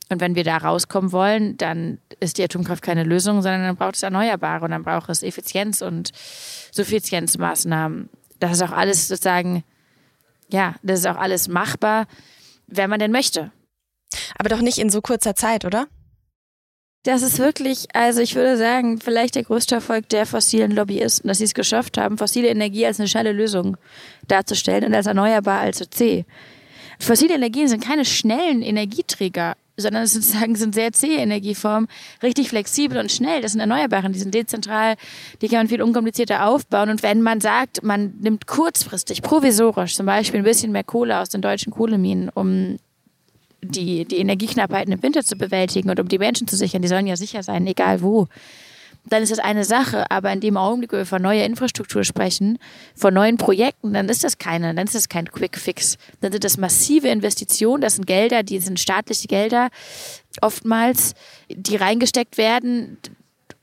Und 0.10 0.20
wenn 0.22 0.36
wir 0.36 0.44
da 0.44 0.58
rauskommen 0.58 1.12
wollen, 1.12 1.56
dann 1.58 2.00
ist 2.20 2.38
die 2.38 2.44
Atomkraft 2.44 2.82
keine 2.82 3.04
Lösung, 3.04 3.42
sondern 3.42 3.64
dann 3.64 3.76
braucht 3.76 3.96
es 3.96 4.04
Erneuerbare 4.04 4.66
und 4.66 4.72
dann 4.72 4.84
braucht 4.84 5.10
es 5.10 5.24
Effizienz 5.24 5.82
und 5.82 6.12
Suffizienzmaßnahmen. 6.72 8.10
Das 8.40 8.54
ist 8.54 8.62
auch 8.64 8.72
alles 8.72 9.08
sozusagen, 9.08 9.64
ja, 10.50 10.76
das 10.82 11.00
ist 11.00 11.08
auch 11.08 11.18
alles 11.18 11.48
machbar, 11.48 12.08
wenn 12.72 12.90
man 12.90 13.00
denn 13.00 13.12
möchte. 13.12 13.52
Aber 14.38 14.50
doch 14.50 14.62
nicht 14.62 14.78
in 14.78 14.90
so 14.90 15.02
kurzer 15.02 15.36
Zeit, 15.36 15.66
oder? 15.66 15.88
Das 17.04 17.22
ist 17.22 17.40
wirklich, 17.40 17.88
also 17.94 18.20
ich 18.20 18.36
würde 18.36 18.58
sagen, 18.58 19.00
vielleicht 19.00 19.36
der 19.36 19.44
größte 19.44 19.76
Erfolg 19.76 20.10
der 20.10 20.26
fossilen 20.26 20.72
Lobbyisten, 20.72 21.30
dass 21.30 21.38
sie 21.38 21.46
es 21.46 21.54
geschafft 21.54 21.98
haben, 21.98 22.18
fossile 22.18 22.50
Energie 22.50 22.86
als 22.86 23.00
eine 23.00 23.08
schnelle 23.08 23.32
Lösung 23.32 23.78
darzustellen 24.28 24.84
und 24.84 24.94
als 24.94 25.06
erneuerbar 25.06 25.62
als 25.62 25.78
C. 25.92 26.26
Fossile 27.00 27.36
Energien 27.36 27.70
sind 27.70 27.84
keine 27.84 28.04
schnellen 28.04 28.62
Energieträger, 28.62 29.56
sondern 29.80 30.04
es 30.04 30.14
sozusagen 30.14 30.56
sind 30.56 30.76
sehr 30.76 30.92
zähe 30.92 31.20
Energieformen, 31.20 31.88
richtig 32.24 32.50
flexibel 32.50 32.98
und 32.98 33.12
schnell. 33.12 33.42
Das 33.42 33.52
sind 33.52 33.62
Erneuerbare, 33.62 34.10
die 34.10 34.20
sind 34.20 34.34
dezentral, 34.34 34.96
die 35.42 35.48
kann 35.48 35.60
man 35.60 35.68
viel 35.68 35.82
unkomplizierter 35.82 36.48
aufbauen. 36.48 36.90
Und 36.90 37.04
wenn 37.04 37.22
man 37.22 37.42
sagt, 37.42 37.84
man 37.84 38.14
nimmt 38.20 38.48
kurzfristig, 38.48 39.22
provisorisch 39.22 39.96
zum 39.96 40.06
Beispiel 40.06 40.42
ein 40.42 40.46
bisschen 40.46 40.72
mehr 40.72 40.84
Kohle 40.84 41.20
aus 41.20 41.30
den 41.30 41.42
deutschen 41.42 41.72
Kohleminen, 41.72 42.30
um 42.30 42.78
die, 43.62 44.06
die 44.06 44.18
Energieknappheiten 44.18 44.94
im 44.94 45.04
Winter 45.04 45.24
zu 45.24 45.36
bewältigen 45.36 45.90
und 45.90 46.00
um 46.00 46.08
die 46.08 46.18
Menschen 46.18 46.48
zu 46.48 46.56
sichern, 46.56 46.82
die 46.82 46.88
sollen 46.88 47.08
ja 47.08 47.16
sicher 47.16 47.44
sein, 47.44 47.68
egal 47.68 48.02
wo, 48.02 48.28
dann 49.12 49.24
ist 49.24 49.32
das 49.32 49.40
eine 49.40 49.66
Sache. 49.66 50.10
Aber 50.10 50.32
in 50.32 50.40
dem 50.40 50.58
Augenblick, 50.58 50.94
wo 50.94 50.98
wir 50.98 51.06
von 51.06 51.22
neuer 51.22 51.46
Infrastruktur 51.46 52.04
sprechen, 52.04 52.60
von 52.96 53.14
neuen 53.14 53.38
Projekten, 53.38 53.94
dann 53.94 54.10
ist 54.10 54.24
das 54.24 54.38
keine, 54.38 54.74
dann 54.74 54.86
ist 54.86 54.96
das 54.96 55.10
kein 55.10 55.30
Quick 55.30 55.58
Fix. 55.58 55.98
Dann 56.22 56.32
sind 56.32 56.44
das 56.44 56.58
massive 56.58 57.10
Investitionen, 57.10 57.82
das 57.82 57.96
sind 57.96 58.06
Gelder, 58.06 58.44
die 58.44 58.60
sind 58.60 58.80
staatliche 58.80 59.28
Gelder, 59.28 59.70
oftmals, 60.42 61.14
die 61.50 61.76
reingesteckt 61.76 62.38
werden, 62.38 62.98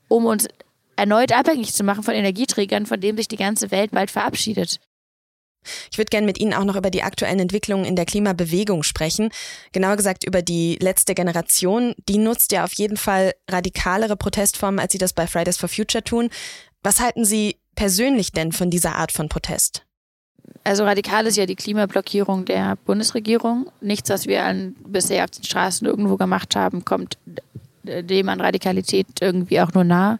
um 0.07 0.25
uns 0.25 0.47
erneut 0.95 1.31
abhängig 1.31 1.73
zu 1.73 1.83
machen 1.83 2.03
von 2.03 2.13
Energieträgern, 2.13 2.85
von 2.85 2.99
denen 2.99 3.17
sich 3.17 3.27
die 3.27 3.37
ganze 3.37 3.71
Welt 3.71 3.91
bald 3.91 4.11
verabschiedet. 4.11 4.79
Ich 5.91 5.97
würde 5.97 6.09
gerne 6.09 6.25
mit 6.25 6.39
Ihnen 6.39 6.53
auch 6.53 6.63
noch 6.63 6.75
über 6.75 6.89
die 6.89 7.03
aktuellen 7.03 7.39
Entwicklungen 7.39 7.85
in 7.85 7.95
der 7.95 8.05
Klimabewegung 8.05 8.83
sprechen. 8.83 9.29
Genauer 9.71 9.95
gesagt 9.95 10.23
über 10.25 10.41
die 10.41 10.77
letzte 10.81 11.13
Generation. 11.13 11.93
Die 12.07 12.17
nutzt 12.17 12.51
ja 12.51 12.63
auf 12.63 12.73
jeden 12.73 12.97
Fall 12.97 13.33
radikalere 13.49 14.15
Protestformen, 14.15 14.79
als 14.79 14.91
sie 14.91 14.97
das 14.97 15.13
bei 15.13 15.27
Fridays 15.27 15.57
for 15.57 15.69
Future 15.69 16.03
tun. 16.03 16.29
Was 16.83 16.99
halten 16.99 17.25
Sie 17.25 17.57
persönlich 17.75 18.31
denn 18.31 18.51
von 18.51 18.69
dieser 18.69 18.95
Art 18.95 19.11
von 19.11 19.29
Protest? 19.29 19.83
Also 20.63 20.83
radikal 20.83 21.25
ist 21.27 21.37
ja 21.37 21.45
die 21.45 21.55
Klimablockierung 21.55 22.45
der 22.45 22.77
Bundesregierung. 22.85 23.71
Nichts, 23.81 24.09
was 24.09 24.27
wir 24.27 24.43
an, 24.43 24.75
bisher 24.85 25.23
auf 25.23 25.31
den 25.31 25.43
Straßen 25.43 25.87
irgendwo 25.87 26.17
gemacht 26.17 26.55
haben, 26.55 26.83
kommt 26.83 27.17
dem 27.83 28.29
an 28.29 28.41
Radikalität 28.41 29.07
irgendwie 29.21 29.61
auch 29.61 29.73
nur 29.73 29.83
nah. 29.83 30.19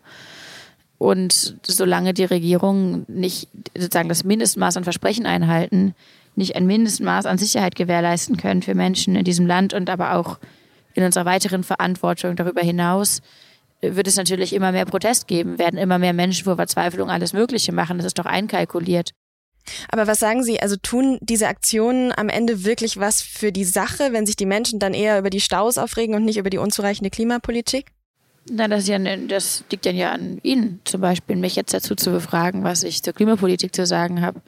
Und 0.97 1.57
solange 1.63 2.13
die 2.13 2.25
Regierungen 2.25 3.05
nicht 3.07 3.49
sozusagen 3.75 4.09
das 4.09 4.23
Mindestmaß 4.23 4.77
an 4.77 4.83
Versprechen 4.83 5.25
einhalten, 5.25 5.93
nicht 6.35 6.55
ein 6.55 6.65
Mindestmaß 6.65 7.25
an 7.25 7.37
Sicherheit 7.37 7.75
gewährleisten 7.75 8.37
können 8.37 8.61
für 8.61 8.75
Menschen 8.75 9.15
in 9.15 9.23
diesem 9.23 9.45
Land 9.45 9.73
und 9.73 9.89
aber 9.89 10.15
auch 10.15 10.39
in 10.93 11.03
unserer 11.03 11.25
weiteren 11.25 11.63
Verantwortung 11.63 12.35
darüber 12.35 12.61
hinaus, 12.61 13.21
wird 13.81 14.07
es 14.07 14.15
natürlich 14.15 14.53
immer 14.53 14.71
mehr 14.71 14.85
Protest 14.85 15.27
geben, 15.27 15.59
werden 15.59 15.77
immer 15.77 15.99
mehr 15.99 16.13
Menschen 16.13 16.45
vor 16.45 16.55
Verzweiflung 16.55 17.11
alles 17.11 17.33
Mögliche 17.33 17.71
machen. 17.71 17.97
Das 17.97 18.07
ist 18.07 18.17
doch 18.17 18.25
einkalkuliert. 18.25 19.11
Aber 19.89 20.07
was 20.07 20.19
sagen 20.19 20.43
Sie, 20.43 20.61
also 20.61 20.75
tun 20.81 21.19
diese 21.21 21.47
Aktionen 21.47 22.11
am 22.15 22.29
Ende 22.29 22.63
wirklich 22.63 22.97
was 22.97 23.21
für 23.21 23.51
die 23.51 23.65
Sache, 23.65 24.13
wenn 24.13 24.25
sich 24.25 24.35
die 24.35 24.45
Menschen 24.45 24.79
dann 24.79 24.93
eher 24.93 25.19
über 25.19 25.29
die 25.29 25.41
Staus 25.41 25.77
aufregen 25.77 26.15
und 26.15 26.25
nicht 26.25 26.37
über 26.37 26.49
die 26.49 26.57
unzureichende 26.57 27.09
Klimapolitik? 27.09 27.91
Na, 28.49 28.67
das, 28.67 28.87
ja, 28.87 28.97
das 28.99 29.63
liegt 29.71 29.85
dann 29.85 29.95
ja 29.95 30.11
an 30.11 30.39
Ihnen, 30.43 30.79
zum 30.85 31.01
Beispiel, 31.01 31.35
mich 31.35 31.55
jetzt 31.55 31.73
dazu 31.73 31.95
zu 31.95 32.11
befragen, 32.11 32.63
was 32.63 32.83
ich 32.83 33.03
zur 33.03 33.13
Klimapolitik 33.13 33.75
zu 33.75 33.85
sagen 33.85 34.21
habe 34.21 34.41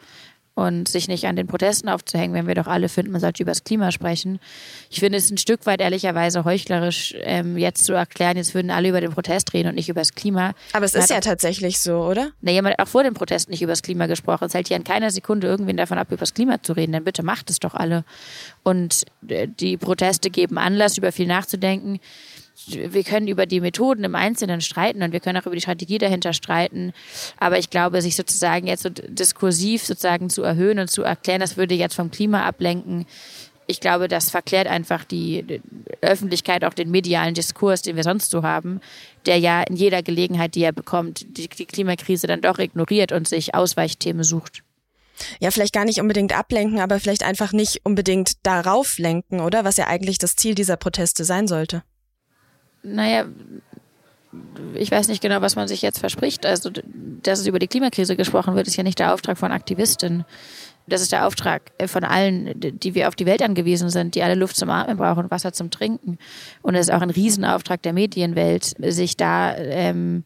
und 0.59 0.89
sich 0.89 1.07
nicht 1.07 1.25
an 1.25 1.37
den 1.37 1.47
Protesten 1.47 1.87
aufzuhängen, 1.87 2.33
wenn 2.33 2.45
wir 2.45 2.55
doch 2.55 2.67
alle 2.67 2.89
finden, 2.89 3.11
man 3.11 3.21
sollte 3.21 3.43
über 3.43 3.51
das 3.51 3.63
Klima 3.63 3.91
sprechen. 3.91 4.39
Ich 4.89 4.99
finde 4.99 5.17
es 5.17 5.31
ein 5.31 5.37
Stück 5.37 5.65
weit 5.65 5.79
ehrlicherweise 5.79 6.43
heuchlerisch, 6.43 7.15
ähm, 7.21 7.57
jetzt 7.57 7.85
zu 7.85 7.93
erklären, 7.93 8.35
jetzt 8.35 8.53
würden 8.53 8.69
alle 8.69 8.89
über 8.89 8.99
den 8.99 9.11
Protest 9.11 9.53
reden 9.53 9.69
und 9.69 9.75
nicht 9.75 9.87
über 9.87 10.01
das 10.01 10.15
Klima. 10.15 10.53
Aber 10.73 10.83
es 10.83 10.93
man 10.93 11.03
ist 11.03 11.11
ja 11.11 11.21
tatsächlich 11.21 11.79
so, 11.79 12.03
oder? 12.03 12.31
Na, 12.41 12.51
jemand 12.51 12.77
hat 12.77 12.85
auch 12.85 12.91
vor 12.91 13.03
dem 13.03 13.13
Protest 13.13 13.49
nicht 13.49 13.61
über 13.61 13.71
das 13.71 13.81
Klima 13.81 14.07
gesprochen. 14.07 14.45
Es 14.45 14.53
hält 14.53 14.67
hier 14.67 14.75
in 14.77 14.83
keiner 14.83 15.11
Sekunde 15.11 15.47
irgendwen 15.47 15.77
davon 15.77 15.97
ab, 15.97 16.07
über 16.09 16.17
das 16.17 16.33
Klima 16.33 16.61
zu 16.61 16.73
reden. 16.73 16.91
Dann 16.91 17.05
bitte 17.05 17.23
macht 17.23 17.49
es 17.49 17.59
doch 17.59 17.73
alle. 17.73 18.03
Und 18.63 19.05
äh, 19.29 19.47
die 19.47 19.77
Proteste 19.77 20.29
geben 20.29 20.57
Anlass, 20.57 20.97
über 20.97 21.13
viel 21.13 21.27
nachzudenken 21.27 21.99
wir 22.67 23.03
können 23.03 23.27
über 23.27 23.45
die 23.45 23.61
Methoden 23.61 24.03
im 24.03 24.15
Einzelnen 24.15 24.61
streiten 24.61 25.01
und 25.03 25.11
wir 25.11 25.19
können 25.19 25.39
auch 25.39 25.45
über 25.45 25.55
die 25.55 25.61
Strategie 25.61 25.97
dahinter 25.97 26.33
streiten. 26.33 26.93
Aber 27.37 27.57
ich 27.57 27.69
glaube, 27.69 28.01
sich 28.01 28.15
sozusagen 28.15 28.67
jetzt 28.67 28.83
so 28.83 28.89
diskursiv 28.89 29.83
sozusagen 29.85 30.29
zu 30.29 30.43
erhöhen 30.43 30.79
und 30.79 30.89
zu 30.89 31.03
erklären, 31.03 31.41
das 31.41 31.57
würde 31.57 31.75
jetzt 31.75 31.95
vom 31.95 32.11
Klima 32.11 32.45
ablenken. 32.45 33.05
Ich 33.67 33.79
glaube, 33.79 34.07
das 34.07 34.31
verklärt 34.31 34.67
einfach 34.67 35.03
die, 35.03 35.61
Öffentlichkeit, 36.01 36.63
auch 36.63 36.73
den 36.73 36.89
medialen 36.89 37.35
Diskurs, 37.35 37.83
den 37.83 37.95
wir 37.95 38.03
sonst 38.03 38.31
so 38.31 38.41
haben, 38.41 38.81
der 39.25 39.37
ja 39.37 39.61
in 39.61 39.75
jeder 39.75 40.01
Gelegenheit, 40.01 40.55
die 40.55 40.63
er 40.63 40.71
bekommt, 40.71 41.37
die, 41.37 41.47
die 41.47 41.65
Klimakrise 41.65 42.25
dann 42.25 42.41
doch 42.41 42.57
ignoriert 42.57 43.11
und 43.11 43.27
sich 43.27 43.53
Ausweichthemen 43.55 44.23
sucht 44.23 44.63
ja, 45.41 45.51
vielleicht 45.51 45.73
gar 45.73 45.83
nicht 45.83 45.99
unbedingt 45.99 46.33
ablenken, 46.33 46.79
aber 46.79 46.97
vielleicht 46.97 47.23
einfach 47.23 47.51
nicht 47.51 47.81
unbedingt 47.83 48.45
darauf 48.45 48.97
lenken, 48.97 49.41
oder? 49.41 49.65
Was 49.65 49.75
ja 49.75 49.87
eigentlich 49.87 50.17
das 50.17 50.37
Ziel 50.37 50.55
dieser 50.55 50.77
Proteste 50.77 51.25
sein 51.25 51.45
sollte 51.45 51.83
naja, 52.83 53.25
ich 54.75 54.91
weiß 54.91 55.07
nicht 55.07 55.21
genau, 55.21 55.41
was 55.41 55.55
man 55.55 55.67
sich 55.67 55.81
jetzt 55.81 55.99
verspricht. 55.99 56.45
Also, 56.45 56.69
dass 57.23 57.39
es 57.39 57.47
über 57.47 57.59
die 57.59 57.67
Klimakrise 57.67 58.15
gesprochen 58.15 58.55
wird, 58.55 58.67
ist 58.67 58.75
ja 58.75 58.83
nicht 58.83 58.99
der 58.99 59.13
Auftrag 59.13 59.37
von 59.37 59.51
Aktivisten. 59.51 60.25
Das 60.87 61.01
ist 61.01 61.11
der 61.11 61.27
Auftrag 61.27 61.71
äh, 61.77 61.87
von 61.87 62.03
allen, 62.03 62.53
die 62.55 62.95
wir 62.95 63.07
auf 63.07 63.15
die 63.15 63.25
Welt 63.25 63.41
angewiesen 63.41 63.89
sind, 63.89 64.15
die 64.15 64.23
alle 64.23 64.35
Luft 64.35 64.55
zum 64.55 64.69
Atmen 64.69 64.97
brauchen 64.97 65.29
Wasser 65.31 65.53
zum 65.53 65.71
Trinken. 65.71 66.17
Und 66.61 66.75
es 66.75 66.87
ist 66.87 66.93
auch 66.93 67.01
ein 67.01 67.09
Riesenauftrag 67.09 67.81
der 67.81 67.93
Medienwelt, 67.93 68.75
sich 68.79 69.17
da 69.17 69.55
ähm, 69.55 70.23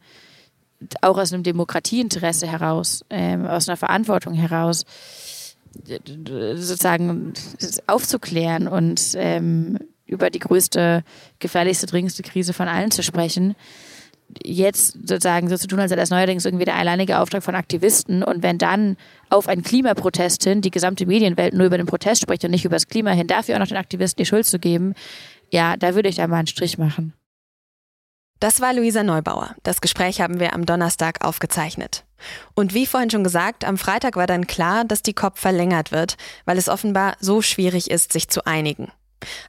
auch 1.01 1.17
aus 1.17 1.33
einem 1.33 1.43
Demokratieinteresse 1.43 2.47
heraus, 2.47 3.05
ähm, 3.09 3.45
aus 3.45 3.67
einer 3.67 3.77
Verantwortung 3.77 4.33
heraus, 4.33 4.85
sozusagen 6.55 7.33
aufzuklären 7.87 8.67
und 8.67 9.01
ähm, 9.15 9.79
über 10.13 10.29
die 10.29 10.39
größte, 10.39 11.03
gefährlichste, 11.39 11.87
dringendste 11.87 12.23
Krise 12.23 12.53
von 12.53 12.67
allen 12.67 12.91
zu 12.91 13.03
sprechen. 13.03 13.55
Jetzt 14.43 14.93
sozusagen 14.93 15.49
so 15.49 15.57
zu 15.57 15.67
tun, 15.67 15.79
als 15.79 15.89
sei 15.89 15.95
das 15.95 16.09
neuerdings 16.09 16.45
irgendwie 16.45 16.65
der 16.65 16.75
alleinige 16.75 17.19
Auftrag 17.19 17.43
von 17.43 17.55
Aktivisten. 17.55 18.23
Und 18.23 18.41
wenn 18.41 18.57
dann 18.57 18.97
auf 19.29 19.47
einen 19.47 19.63
Klimaprotest 19.63 20.43
hin 20.43 20.61
die 20.61 20.71
gesamte 20.71 21.05
Medienwelt 21.05 21.53
nur 21.53 21.67
über 21.67 21.77
den 21.77 21.85
Protest 21.85 22.21
spricht 22.21 22.43
und 22.45 22.51
nicht 22.51 22.65
über 22.65 22.75
das 22.75 22.87
Klima 22.87 23.11
hin, 23.11 23.27
dafür 23.27 23.55
auch 23.55 23.59
noch 23.59 23.67
den 23.67 23.77
Aktivisten 23.77 24.21
die 24.21 24.25
Schuld 24.25 24.45
zu 24.45 24.59
geben, 24.59 24.93
ja, 25.51 25.77
da 25.77 25.93
würde 25.93 26.09
ich 26.09 26.15
da 26.15 26.27
mal 26.27 26.37
einen 26.37 26.47
Strich 26.47 26.77
machen. 26.77 27.13
Das 28.39 28.59
war 28.59 28.73
Luisa 28.73 29.03
Neubauer. 29.03 29.55
Das 29.63 29.79
Gespräch 29.79 30.19
haben 30.19 30.39
wir 30.39 30.53
am 30.53 30.65
Donnerstag 30.65 31.23
aufgezeichnet. 31.23 32.03
Und 32.55 32.73
wie 32.73 32.85
vorhin 32.85 33.09
schon 33.09 33.23
gesagt, 33.23 33.63
am 33.63 33.77
Freitag 33.77 34.17
war 34.17 34.27
dann 34.27 34.47
klar, 34.47 34.83
dass 34.83 35.01
die 35.01 35.13
COP 35.13 35.37
verlängert 35.37 35.93
wird, 35.93 36.17
weil 36.43 36.57
es 36.57 36.67
offenbar 36.67 37.15
so 37.21 37.41
schwierig 37.41 37.89
ist, 37.89 38.11
sich 38.11 38.27
zu 38.27 38.45
einigen. 38.45 38.91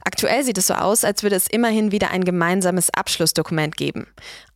Aktuell 0.03 0.43
sieht 0.43 0.57
es 0.57 0.67
so 0.67 0.73
aus, 0.73 1.03
als 1.03 1.23
würde 1.23 1.35
es 1.35 1.47
immerhin 1.47 1.91
wieder 1.91 2.11
ein 2.11 2.23
gemeinsames 2.23 2.89
Abschlussdokument 2.93 3.77
geben. 3.77 4.07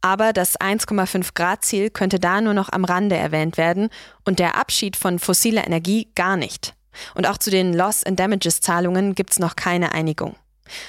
Aber 0.02 0.34
das 0.34 0.60
1,5 0.60 1.34
Grad 1.34 1.64
Ziel 1.64 1.90
könnte 1.90 2.20
da 2.20 2.42
nur 2.42 2.54
noch 2.54 2.70
am 2.72 2.86
Rande 2.86 3.16
erwähnt 3.16 3.58
werden 3.58 3.90
und 4.26 4.40
der 4.40 4.56
Abschied 4.56 4.96
von 4.96 5.20
fossiler 5.20 5.66
Energie 5.66 6.10
gar 6.16 6.38
nicht. 6.38 6.74
Und 7.16 7.28
auch 7.28 7.38
zu 7.38 7.50
den 7.50 7.74
Loss 7.74 8.04
and 8.04 8.20
Damages 8.20 8.62
Zahlungen 8.62 9.16
gibt 9.16 9.32
es 9.32 9.40
noch 9.40 9.56
keine 9.56 9.94
Einigung. 9.94 10.36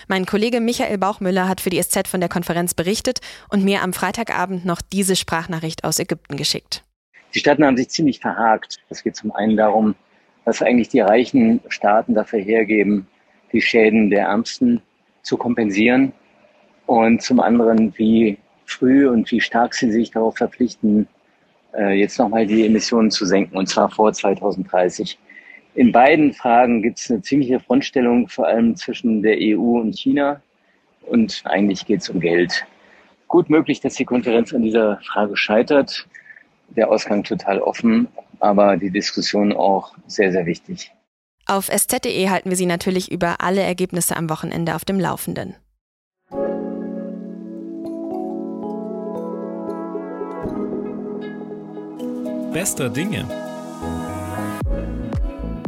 Mein 0.08 0.26
Kollege 0.26 0.60
Michael 0.60 0.98
Bauchmüller 0.98 1.48
hat 1.48 1.60
für 1.60 1.70
die 1.70 1.82
SZ 1.82 2.06
von 2.06 2.20
der 2.20 2.28
Konferenz 2.28 2.74
berichtet 2.74 3.20
und 3.48 3.64
mir 3.64 3.82
am 3.82 3.92
Freitagabend 3.92 4.64
noch 4.64 4.80
diese 4.80 5.16
Sprachnachricht 5.16 5.84
aus 5.84 5.98
Ägypten 5.98 6.36
geschickt. 6.36 6.84
Die 7.34 7.38
Staaten 7.38 7.64
haben 7.64 7.76
sich 7.76 7.88
ziemlich 7.88 8.20
verhakt. 8.20 8.78
Es 8.88 9.02
geht 9.02 9.16
zum 9.16 9.32
einen 9.32 9.56
darum, 9.56 9.94
was 10.44 10.62
eigentlich 10.62 10.88
die 10.88 11.00
reichen 11.00 11.60
Staaten 11.68 12.14
dafür 12.14 12.40
hergeben, 12.40 13.06
die 13.52 13.60
Schäden 13.60 14.10
der 14.10 14.26
Ärmsten 14.26 14.80
zu 15.22 15.36
kompensieren 15.36 16.12
und 16.86 17.22
zum 17.22 17.40
anderen, 17.40 17.92
wie 17.96 18.38
früh 18.64 19.08
und 19.08 19.30
wie 19.30 19.40
stark 19.40 19.74
sie 19.74 19.90
sich 19.90 20.10
darauf 20.10 20.36
verpflichten, 20.36 21.08
äh, 21.74 21.98
jetzt 21.98 22.18
nochmal 22.18 22.46
die 22.46 22.66
Emissionen 22.66 23.10
zu 23.10 23.24
senken, 23.26 23.56
und 23.56 23.68
zwar 23.68 23.90
vor 23.90 24.12
2030. 24.12 25.18
In 25.74 25.92
beiden 25.92 26.32
Fragen 26.32 26.82
gibt 26.82 26.98
es 26.98 27.10
eine 27.10 27.22
ziemliche 27.22 27.60
Frontstellung, 27.60 28.28
vor 28.28 28.46
allem 28.46 28.74
zwischen 28.74 29.22
der 29.22 29.36
EU 29.38 29.78
und 29.80 29.96
China. 29.96 30.42
Und 31.02 31.42
eigentlich 31.44 31.86
geht 31.86 32.00
es 32.00 32.10
um 32.10 32.20
Geld. 32.20 32.66
Gut 33.28 33.48
möglich, 33.48 33.80
dass 33.80 33.94
die 33.94 34.04
Konferenz 34.04 34.52
an 34.52 34.62
dieser 34.62 35.00
Frage 35.02 35.36
scheitert. 35.36 36.08
Der 36.70 36.90
Ausgang 36.90 37.22
total 37.22 37.60
offen, 37.60 38.08
aber 38.40 38.76
die 38.76 38.90
Diskussion 38.90 39.52
auch 39.52 39.94
sehr, 40.06 40.32
sehr 40.32 40.46
wichtig. 40.46 40.92
Auf 41.50 41.68
sz.de 41.68 42.28
halten 42.28 42.48
wir 42.48 42.56
Sie 42.56 42.64
natürlich 42.64 43.10
über 43.10 43.40
alle 43.40 43.60
Ergebnisse 43.60 44.14
am 44.14 44.30
Wochenende 44.30 44.76
auf 44.76 44.84
dem 44.84 45.00
Laufenden. 45.00 45.56
Bester 52.52 52.88
Dinge. 52.88 53.28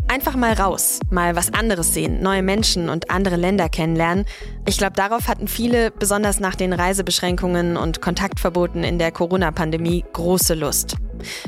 Einfach 0.07 0.37
mal 0.37 0.53
raus, 0.53 1.01
mal 1.11 1.35
was 1.35 1.53
anderes 1.53 1.92
sehen, 1.92 2.23
neue 2.23 2.45
Menschen 2.45 2.88
und 2.88 3.11
andere 3.11 3.35
Länder 3.35 3.68
kennenlernen. 3.68 4.25
Ich 4.68 4.79
glaube, 4.79 4.92
darauf 4.95 5.27
hatten 5.27 5.49
viele, 5.49 5.90
besonders 5.90 6.38
nach 6.38 6.55
den 6.55 6.73
Reisebeschränkungen 6.73 7.77
und 7.77 8.01
Kontaktverboten 8.01 8.85
in 8.85 9.01
der 9.01 9.11
Corona-Pandemie, 9.11 10.05
große 10.12 10.55
Lust. 10.55 10.95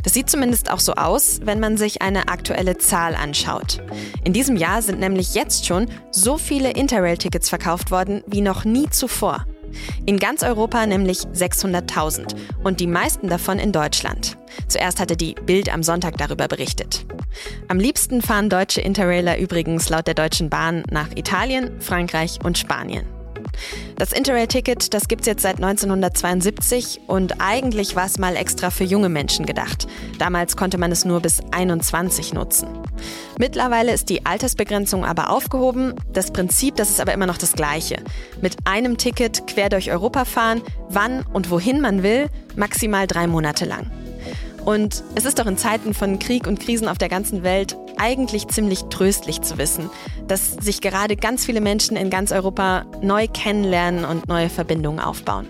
Das 0.03 0.15
sieht 0.15 0.31
zumindest 0.31 0.71
auch 0.71 0.81
so 0.81 0.95
aus, 0.95 1.41
wenn 1.45 1.61
man 1.61 1.77
sich 1.77 2.03
eine 2.03 2.29
aktuelle 2.29 2.79
Zahl 2.79 3.15
anschaut. 3.15 3.83
In 4.25 4.33
diesem 4.33 4.57
Jahr 4.57 4.83
sind 4.83 5.01
nämlich 5.01 5.35
jetzt 5.35 5.67
schon 5.67 5.89
so 6.11 6.39
viele 6.39 6.73
Interrail-Tickets 6.73 7.49
verkauft 7.49 7.91
worden 7.91 8.23
wie 8.27 8.41
noch 8.41 8.65
nie 8.65 8.89
zuvor. 8.91 9.47
In 10.07 10.19
ganz 10.19 10.43
Europa 10.43 10.87
nämlich 10.87 11.19
600.000 11.19 12.35
und 12.63 12.81
die 12.81 12.87
meisten 12.87 13.29
davon 13.29 13.59
in 13.59 13.73
Deutschland. 13.73 14.37
Zuerst 14.69 15.01
hatte 15.01 15.17
die 15.17 15.35
Bild 15.47 15.73
am 15.73 15.83
Sonntag 15.83 16.17
darüber 16.17 16.49
berichtet. 16.49 17.05
Am 17.69 17.79
liebsten 17.79 18.23
fahren 18.23 18.49
deutsche 18.49 18.81
Interrailer 18.81 19.39
übrigens 19.39 19.89
laut 19.89 20.07
der 20.07 20.15
Deutschen 20.15 20.49
Bahn 20.49 20.85
nach 20.91 21.11
Italien, 21.17 21.81
Frankreich 21.81 22.39
und 22.45 22.59
Spanien. 22.59 23.14
Das 23.97 24.13
Interrail-Ticket, 24.13 24.95
das 24.95 25.09
gibt's 25.09 25.27
jetzt 25.27 25.43
seit 25.43 25.57
1972 25.57 27.01
und 27.07 27.41
eigentlich 27.41 27.97
war 27.97 28.07
es 28.07 28.19
mal 28.19 28.37
extra 28.37 28.71
für 28.71 28.85
junge 28.85 29.09
Menschen 29.09 29.47
gedacht. 29.47 29.87
Damals 30.19 30.57
konnte 30.57 30.79
man 30.79 30.93
es 30.93 31.05
nur 31.05 31.21
bis 31.21 31.41
21 31.53 32.33
nutzen. 32.35 32.69
Mittlerweile 33.39 33.93
ist 33.93 34.09
die 34.09 34.27
Altersbegrenzung 34.27 35.05
aber 35.05 35.31
aufgehoben. 35.31 35.95
Das 36.13 36.31
Prinzip, 36.31 36.77
das 36.77 36.91
ist 36.91 37.01
aber 37.01 37.13
immer 37.13 37.27
noch 37.27 37.39
das 37.39 37.53
gleiche. 37.53 37.97
Mit 38.41 38.57
einem 38.65 38.97
Ticket 38.97 39.47
quer 39.47 39.69
durch 39.69 39.91
Europa 39.91 40.25
fahren, 40.25 40.63
wann 40.89 41.25
und 41.33 41.51
wohin 41.51 41.81
man 41.81 42.03
will, 42.03 42.29
maximal 42.57 43.07
drei 43.07 43.27
Monate 43.27 43.65
lang. 43.65 43.91
Und 44.65 45.05
es 45.15 45.27
ist 45.27 45.39
doch 45.39 45.47
in 45.47 45.59
Zeiten 45.59 45.93
von 45.93 46.19
Krieg 46.19 46.47
und 46.47 46.59
Krisen 46.59 46.89
auf 46.89 46.97
der 46.97 47.11
ganzen 47.11 47.43
Welt 47.43 47.77
eigentlich 47.99 48.49
ziemlich 48.49 48.85
tröstlich 48.85 49.43
zu 49.43 49.59
wissen, 49.59 49.91
dass 50.29 50.53
sich 50.53 50.81
gerade 50.81 51.17
ganz 51.17 51.45
viele 51.45 51.61
Menschen 51.61 51.97
in 51.97 52.11
ganz 52.11 52.33
Europa 52.33 52.85
neu 53.03 53.27
kennenlernen 53.33 54.05
und 54.05 54.29
neue 54.29 54.49
Verbindungen 54.49 55.01
aufbauen. 55.01 55.47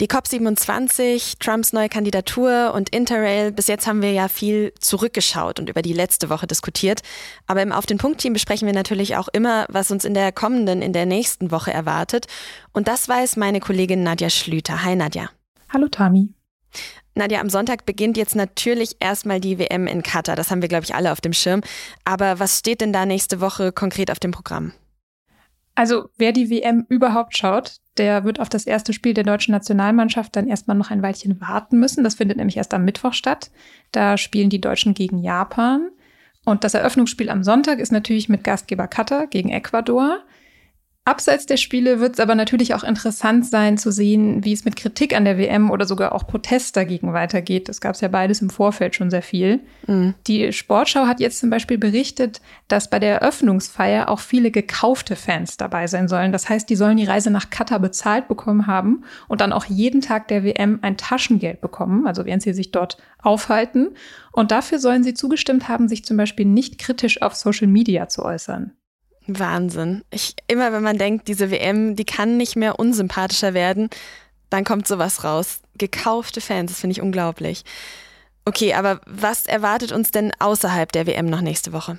Die 0.00 0.08
COP27, 0.08 1.38
Trumps 1.40 1.74
neue 1.74 1.90
Kandidatur 1.90 2.72
und 2.74 2.88
Interrail, 2.88 3.52
bis 3.52 3.66
jetzt 3.66 3.86
haben 3.86 4.00
wir 4.00 4.12
ja 4.12 4.28
viel 4.28 4.72
zurückgeschaut 4.80 5.60
und 5.60 5.68
über 5.68 5.82
die 5.82 5.92
letzte 5.92 6.30
Woche 6.30 6.46
diskutiert. 6.46 7.02
Aber 7.46 7.60
im 7.60 7.70
Auf 7.70 7.84
den 7.84 7.98
Punkt-Team 7.98 8.32
besprechen 8.32 8.64
wir 8.64 8.72
natürlich 8.72 9.16
auch 9.16 9.28
immer, 9.28 9.66
was 9.68 9.90
uns 9.90 10.06
in 10.06 10.14
der 10.14 10.32
kommenden, 10.32 10.80
in 10.80 10.94
der 10.94 11.04
nächsten 11.04 11.50
Woche 11.50 11.70
erwartet. 11.70 12.28
Und 12.72 12.88
das 12.88 13.10
weiß 13.10 13.36
meine 13.36 13.60
Kollegin 13.60 14.02
Nadja 14.02 14.30
Schlüter. 14.30 14.82
Hi 14.84 14.96
Nadja. 14.96 15.28
Hallo 15.68 15.86
Tami. 15.88 16.30
Nadja, 17.14 17.38
am 17.38 17.50
Sonntag 17.50 17.84
beginnt 17.84 18.16
jetzt 18.16 18.34
natürlich 18.34 18.96
erstmal 19.00 19.38
die 19.38 19.58
WM 19.58 19.86
in 19.86 20.02
Katar. 20.02 20.34
Das 20.34 20.50
haben 20.50 20.62
wir, 20.62 20.70
glaube 20.70 20.84
ich, 20.84 20.94
alle 20.94 21.12
auf 21.12 21.20
dem 21.20 21.34
Schirm. 21.34 21.60
Aber 22.06 22.38
was 22.38 22.58
steht 22.58 22.80
denn 22.80 22.94
da 22.94 23.04
nächste 23.04 23.42
Woche 23.42 23.70
konkret 23.70 24.10
auf 24.10 24.18
dem 24.18 24.30
Programm? 24.30 24.72
Also 25.80 26.10
wer 26.18 26.32
die 26.32 26.50
WM 26.50 26.84
überhaupt 26.90 27.38
schaut, 27.38 27.76
der 27.96 28.24
wird 28.24 28.38
auf 28.38 28.50
das 28.50 28.66
erste 28.66 28.92
Spiel 28.92 29.14
der 29.14 29.24
deutschen 29.24 29.52
Nationalmannschaft 29.52 30.36
dann 30.36 30.46
erstmal 30.46 30.76
noch 30.76 30.90
ein 30.90 31.00
Weilchen 31.00 31.40
warten 31.40 31.78
müssen. 31.78 32.04
Das 32.04 32.16
findet 32.16 32.36
nämlich 32.36 32.58
erst 32.58 32.74
am 32.74 32.84
Mittwoch 32.84 33.14
statt. 33.14 33.50
Da 33.90 34.18
spielen 34.18 34.50
die 34.50 34.60
Deutschen 34.60 34.92
gegen 34.92 35.22
Japan. 35.22 35.88
Und 36.44 36.64
das 36.64 36.74
Eröffnungsspiel 36.74 37.30
am 37.30 37.42
Sonntag 37.42 37.78
ist 37.78 37.92
natürlich 37.92 38.28
mit 38.28 38.44
Gastgeber 38.44 38.88
Katar 38.88 39.26
gegen 39.26 39.48
Ecuador. 39.48 40.18
Abseits 41.10 41.44
der 41.44 41.56
Spiele 41.56 41.98
wird 41.98 42.14
es 42.14 42.20
aber 42.20 42.36
natürlich 42.36 42.72
auch 42.72 42.84
interessant 42.84 43.44
sein 43.44 43.76
zu 43.76 43.90
sehen, 43.90 44.44
wie 44.44 44.52
es 44.52 44.64
mit 44.64 44.76
Kritik 44.76 45.16
an 45.16 45.24
der 45.24 45.38
WM 45.38 45.72
oder 45.72 45.84
sogar 45.84 46.14
auch 46.14 46.24
Protest 46.24 46.76
dagegen 46.76 47.12
weitergeht. 47.12 47.68
Das 47.68 47.80
gab 47.80 47.96
es 47.96 48.00
ja 48.00 48.06
beides 48.06 48.40
im 48.42 48.48
Vorfeld 48.48 48.94
schon 48.94 49.10
sehr 49.10 49.22
viel. 49.22 49.58
Mhm. 49.88 50.14
Die 50.28 50.52
Sportschau 50.52 51.08
hat 51.08 51.18
jetzt 51.18 51.40
zum 51.40 51.50
Beispiel 51.50 51.78
berichtet, 51.78 52.40
dass 52.68 52.88
bei 52.88 53.00
der 53.00 53.22
Eröffnungsfeier 53.22 54.08
auch 54.08 54.20
viele 54.20 54.52
gekaufte 54.52 55.16
Fans 55.16 55.56
dabei 55.56 55.88
sein 55.88 56.06
sollen. 56.06 56.30
Das 56.30 56.48
heißt, 56.48 56.70
die 56.70 56.76
sollen 56.76 56.96
die 56.96 57.06
Reise 57.06 57.32
nach 57.32 57.50
Katar 57.50 57.80
bezahlt 57.80 58.28
bekommen 58.28 58.68
haben 58.68 59.02
und 59.26 59.40
dann 59.40 59.52
auch 59.52 59.64
jeden 59.64 60.02
Tag 60.02 60.28
der 60.28 60.44
WM 60.44 60.78
ein 60.82 60.96
Taschengeld 60.96 61.60
bekommen, 61.60 62.06
also 62.06 62.24
während 62.24 62.44
sie 62.44 62.52
sich 62.52 62.70
dort 62.70 62.98
aufhalten. 63.20 63.88
Und 64.30 64.52
dafür 64.52 64.78
sollen 64.78 65.02
sie 65.02 65.14
zugestimmt 65.14 65.68
haben, 65.68 65.88
sich 65.88 66.04
zum 66.04 66.16
Beispiel 66.16 66.46
nicht 66.46 66.78
kritisch 66.78 67.20
auf 67.20 67.34
Social 67.34 67.66
Media 67.66 68.08
zu 68.08 68.24
äußern. 68.24 68.74
Wahnsinn. 69.26 70.02
Ich, 70.10 70.34
immer 70.48 70.72
wenn 70.72 70.82
man 70.82 70.98
denkt, 70.98 71.28
diese 71.28 71.50
WM, 71.50 71.96
die 71.96 72.04
kann 72.04 72.36
nicht 72.36 72.56
mehr 72.56 72.78
unsympathischer 72.78 73.54
werden, 73.54 73.88
dann 74.50 74.64
kommt 74.64 74.86
sowas 74.86 75.24
raus. 75.24 75.60
Gekaufte 75.78 76.40
Fans, 76.40 76.72
das 76.72 76.80
finde 76.80 76.92
ich 76.92 77.02
unglaublich. 77.02 77.64
Okay, 78.44 78.74
aber 78.74 79.00
was 79.06 79.46
erwartet 79.46 79.92
uns 79.92 80.10
denn 80.10 80.32
außerhalb 80.38 80.90
der 80.92 81.06
WM 81.06 81.26
noch 81.26 81.40
nächste 81.40 81.72
Woche? 81.72 81.98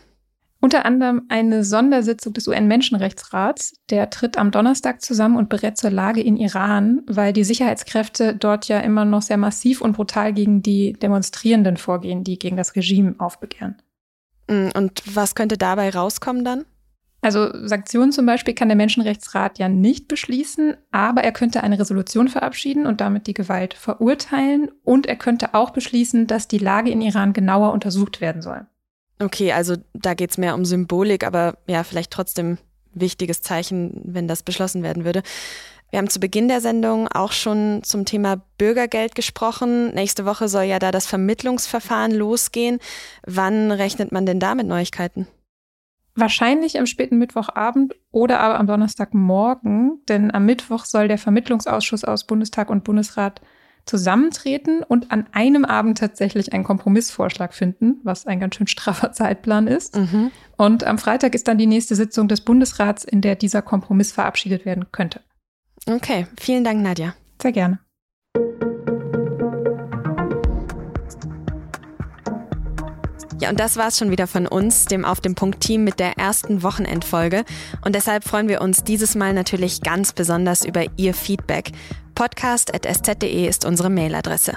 Unter 0.63 0.85
anderem 0.85 1.23
eine 1.27 1.63
Sondersitzung 1.63 2.33
des 2.33 2.47
UN-Menschenrechtsrats. 2.47 3.73
Der 3.89 4.11
tritt 4.11 4.37
am 4.37 4.51
Donnerstag 4.51 5.01
zusammen 5.01 5.35
und 5.35 5.49
berät 5.49 5.77
zur 5.77 5.89
Lage 5.89 6.21
in 6.21 6.37
Iran, 6.37 7.01
weil 7.07 7.33
die 7.33 7.43
Sicherheitskräfte 7.43 8.35
dort 8.35 8.67
ja 8.67 8.79
immer 8.79 9.03
noch 9.03 9.23
sehr 9.23 9.37
massiv 9.37 9.81
und 9.81 9.93
brutal 9.93 10.33
gegen 10.33 10.61
die 10.61 10.93
Demonstrierenden 10.93 11.77
vorgehen, 11.77 12.23
die 12.23 12.37
gegen 12.37 12.57
das 12.57 12.75
Regime 12.75 13.15
aufbegehren. 13.17 13.81
Mm, 14.47 14.69
und 14.75 15.01
was 15.05 15.33
könnte 15.33 15.57
dabei 15.57 15.89
rauskommen 15.89 16.45
dann? 16.45 16.65
Also 17.21 17.49
Sanktionen 17.67 18.11
zum 18.11 18.25
Beispiel 18.25 18.55
kann 18.55 18.67
der 18.67 18.75
Menschenrechtsrat 18.75 19.59
ja 19.59 19.69
nicht 19.69 20.07
beschließen, 20.07 20.75
aber 20.91 21.23
er 21.23 21.31
könnte 21.31 21.61
eine 21.61 21.79
Resolution 21.79 22.27
verabschieden 22.27 22.87
und 22.87 22.99
damit 22.99 23.27
die 23.27 23.35
Gewalt 23.35 23.75
verurteilen. 23.75 24.71
Und 24.83 25.05
er 25.05 25.15
könnte 25.15 25.53
auch 25.53 25.69
beschließen, 25.69 26.25
dass 26.25 26.47
die 26.47 26.57
Lage 26.57 26.89
in 26.89 27.01
Iran 27.01 27.33
genauer 27.33 27.73
untersucht 27.73 28.21
werden 28.21 28.41
soll. 28.41 28.65
Okay, 29.19 29.51
also 29.51 29.75
da 29.93 30.15
geht 30.15 30.31
es 30.31 30.39
mehr 30.39 30.55
um 30.55 30.65
Symbolik, 30.65 31.23
aber 31.23 31.57
ja, 31.67 31.83
vielleicht 31.83 32.11
trotzdem 32.11 32.57
wichtiges 32.93 33.41
Zeichen, 33.41 34.01
wenn 34.03 34.27
das 34.27 34.41
beschlossen 34.41 34.81
werden 34.81 35.05
würde. 35.05 35.21
Wir 35.91 35.99
haben 35.99 36.09
zu 36.09 36.19
Beginn 36.19 36.47
der 36.47 36.61
Sendung 36.61 37.07
auch 37.09 37.33
schon 37.33 37.83
zum 37.83 38.05
Thema 38.05 38.41
Bürgergeld 38.57 39.13
gesprochen. 39.13 39.93
Nächste 39.93 40.25
Woche 40.25 40.47
soll 40.47 40.63
ja 40.63 40.79
da 40.79 40.89
das 40.91 41.05
Vermittlungsverfahren 41.05 42.13
losgehen. 42.13 42.79
Wann 43.27 43.71
rechnet 43.71 44.11
man 44.11 44.25
denn 44.25 44.39
da 44.39 44.55
mit 44.55 44.65
Neuigkeiten? 44.65 45.27
Wahrscheinlich 46.21 46.77
am 46.77 46.85
späten 46.85 47.17
Mittwochabend 47.17 47.95
oder 48.11 48.41
aber 48.41 48.59
am 48.59 48.67
Donnerstagmorgen, 48.67 50.03
denn 50.07 50.31
am 50.31 50.45
Mittwoch 50.45 50.85
soll 50.85 51.07
der 51.07 51.17
Vermittlungsausschuss 51.17 52.03
aus 52.03 52.27
Bundestag 52.27 52.69
und 52.69 52.83
Bundesrat 52.83 53.41
zusammentreten 53.87 54.83
und 54.83 55.11
an 55.11 55.25
einem 55.31 55.65
Abend 55.65 55.97
tatsächlich 55.97 56.53
einen 56.53 56.63
Kompromissvorschlag 56.63 57.55
finden, 57.55 58.01
was 58.03 58.27
ein 58.27 58.39
ganz 58.39 58.53
schön 58.53 58.67
straffer 58.67 59.11
Zeitplan 59.13 59.65
ist. 59.65 59.95
Mhm. 59.95 60.29
Und 60.57 60.83
am 60.83 60.99
Freitag 60.99 61.33
ist 61.33 61.47
dann 61.47 61.57
die 61.57 61.65
nächste 61.65 61.95
Sitzung 61.95 62.27
des 62.27 62.41
Bundesrats, 62.41 63.03
in 63.03 63.21
der 63.21 63.35
dieser 63.35 63.63
Kompromiss 63.63 64.11
verabschiedet 64.11 64.63
werden 64.63 64.91
könnte. 64.91 65.21
Okay, 65.87 66.27
vielen 66.39 66.63
Dank, 66.63 66.83
Nadja. 66.83 67.15
Sehr 67.41 67.51
gerne. 67.51 67.79
Ja, 73.41 73.49
und 73.49 73.59
das 73.59 73.75
war's 73.75 73.97
schon 73.97 74.11
wieder 74.11 74.27
von 74.27 74.45
uns, 74.45 74.85
dem 74.85 75.03
Auf 75.03 75.19
dem 75.19 75.33
Punkt 75.33 75.61
Team 75.61 75.83
mit 75.83 75.99
der 75.99 76.19
ersten 76.19 76.61
Wochenendfolge. 76.61 77.43
Und 77.83 77.95
deshalb 77.95 78.23
freuen 78.23 78.47
wir 78.47 78.61
uns 78.61 78.83
dieses 78.83 79.15
Mal 79.15 79.33
natürlich 79.33 79.81
ganz 79.81 80.13
besonders 80.13 80.63
über 80.63 80.85
Ihr 80.95 81.15
Feedback. 81.15 81.71
Podcast.sz.de 82.21 83.47
ist 83.47 83.65
unsere 83.65 83.89
Mailadresse. 83.89 84.55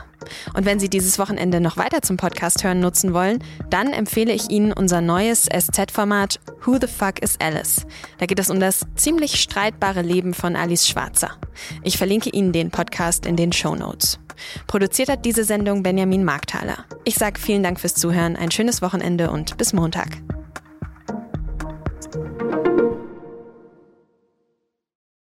Und 0.53 0.67
wenn 0.67 0.79
Sie 0.79 0.91
dieses 0.91 1.19
Wochenende 1.19 1.63
noch 1.63 1.79
weiter 1.79 2.03
zum 2.03 2.19
Podcast 2.19 2.63
hören 2.63 2.81
nutzen 2.81 3.15
wollen, 3.15 3.43
dann 3.71 3.95
empfehle 3.95 4.35
ich 4.35 4.51
Ihnen 4.51 4.71
unser 4.71 5.01
neues 5.01 5.47
SZ-Format 5.47 6.41
Who 6.67 6.77
the 6.79 6.87
Fuck 6.87 7.23
is 7.23 7.41
Alice? 7.41 7.87
Da 8.19 8.27
geht 8.27 8.39
es 8.39 8.51
um 8.51 8.61
das 8.61 8.85
ziemlich 8.97 9.41
streitbare 9.41 10.03
Leben 10.03 10.35
von 10.35 10.57
Alice 10.57 10.87
Schwarzer. 10.87 11.39
Ich 11.83 11.97
verlinke 11.97 12.29
Ihnen 12.29 12.53
den 12.53 12.71
Podcast 12.71 13.25
in 13.25 13.37
den 13.37 13.51
Show 13.51 13.75
Notes. 13.75 14.19
Produziert 14.67 15.09
hat 15.09 15.25
diese 15.25 15.45
Sendung 15.45 15.83
Benjamin 15.83 16.23
Markthaler. 16.23 16.85
Ich 17.05 17.15
sage 17.15 17.41
vielen 17.41 17.63
Dank 17.63 17.81
fürs 17.81 17.95
Zuhören, 17.95 18.37
ein 18.37 18.51
schönes 18.51 18.83
Wochenende 18.83 19.31
und 19.31 19.57
bis 19.57 19.73
Montag. 19.73 20.19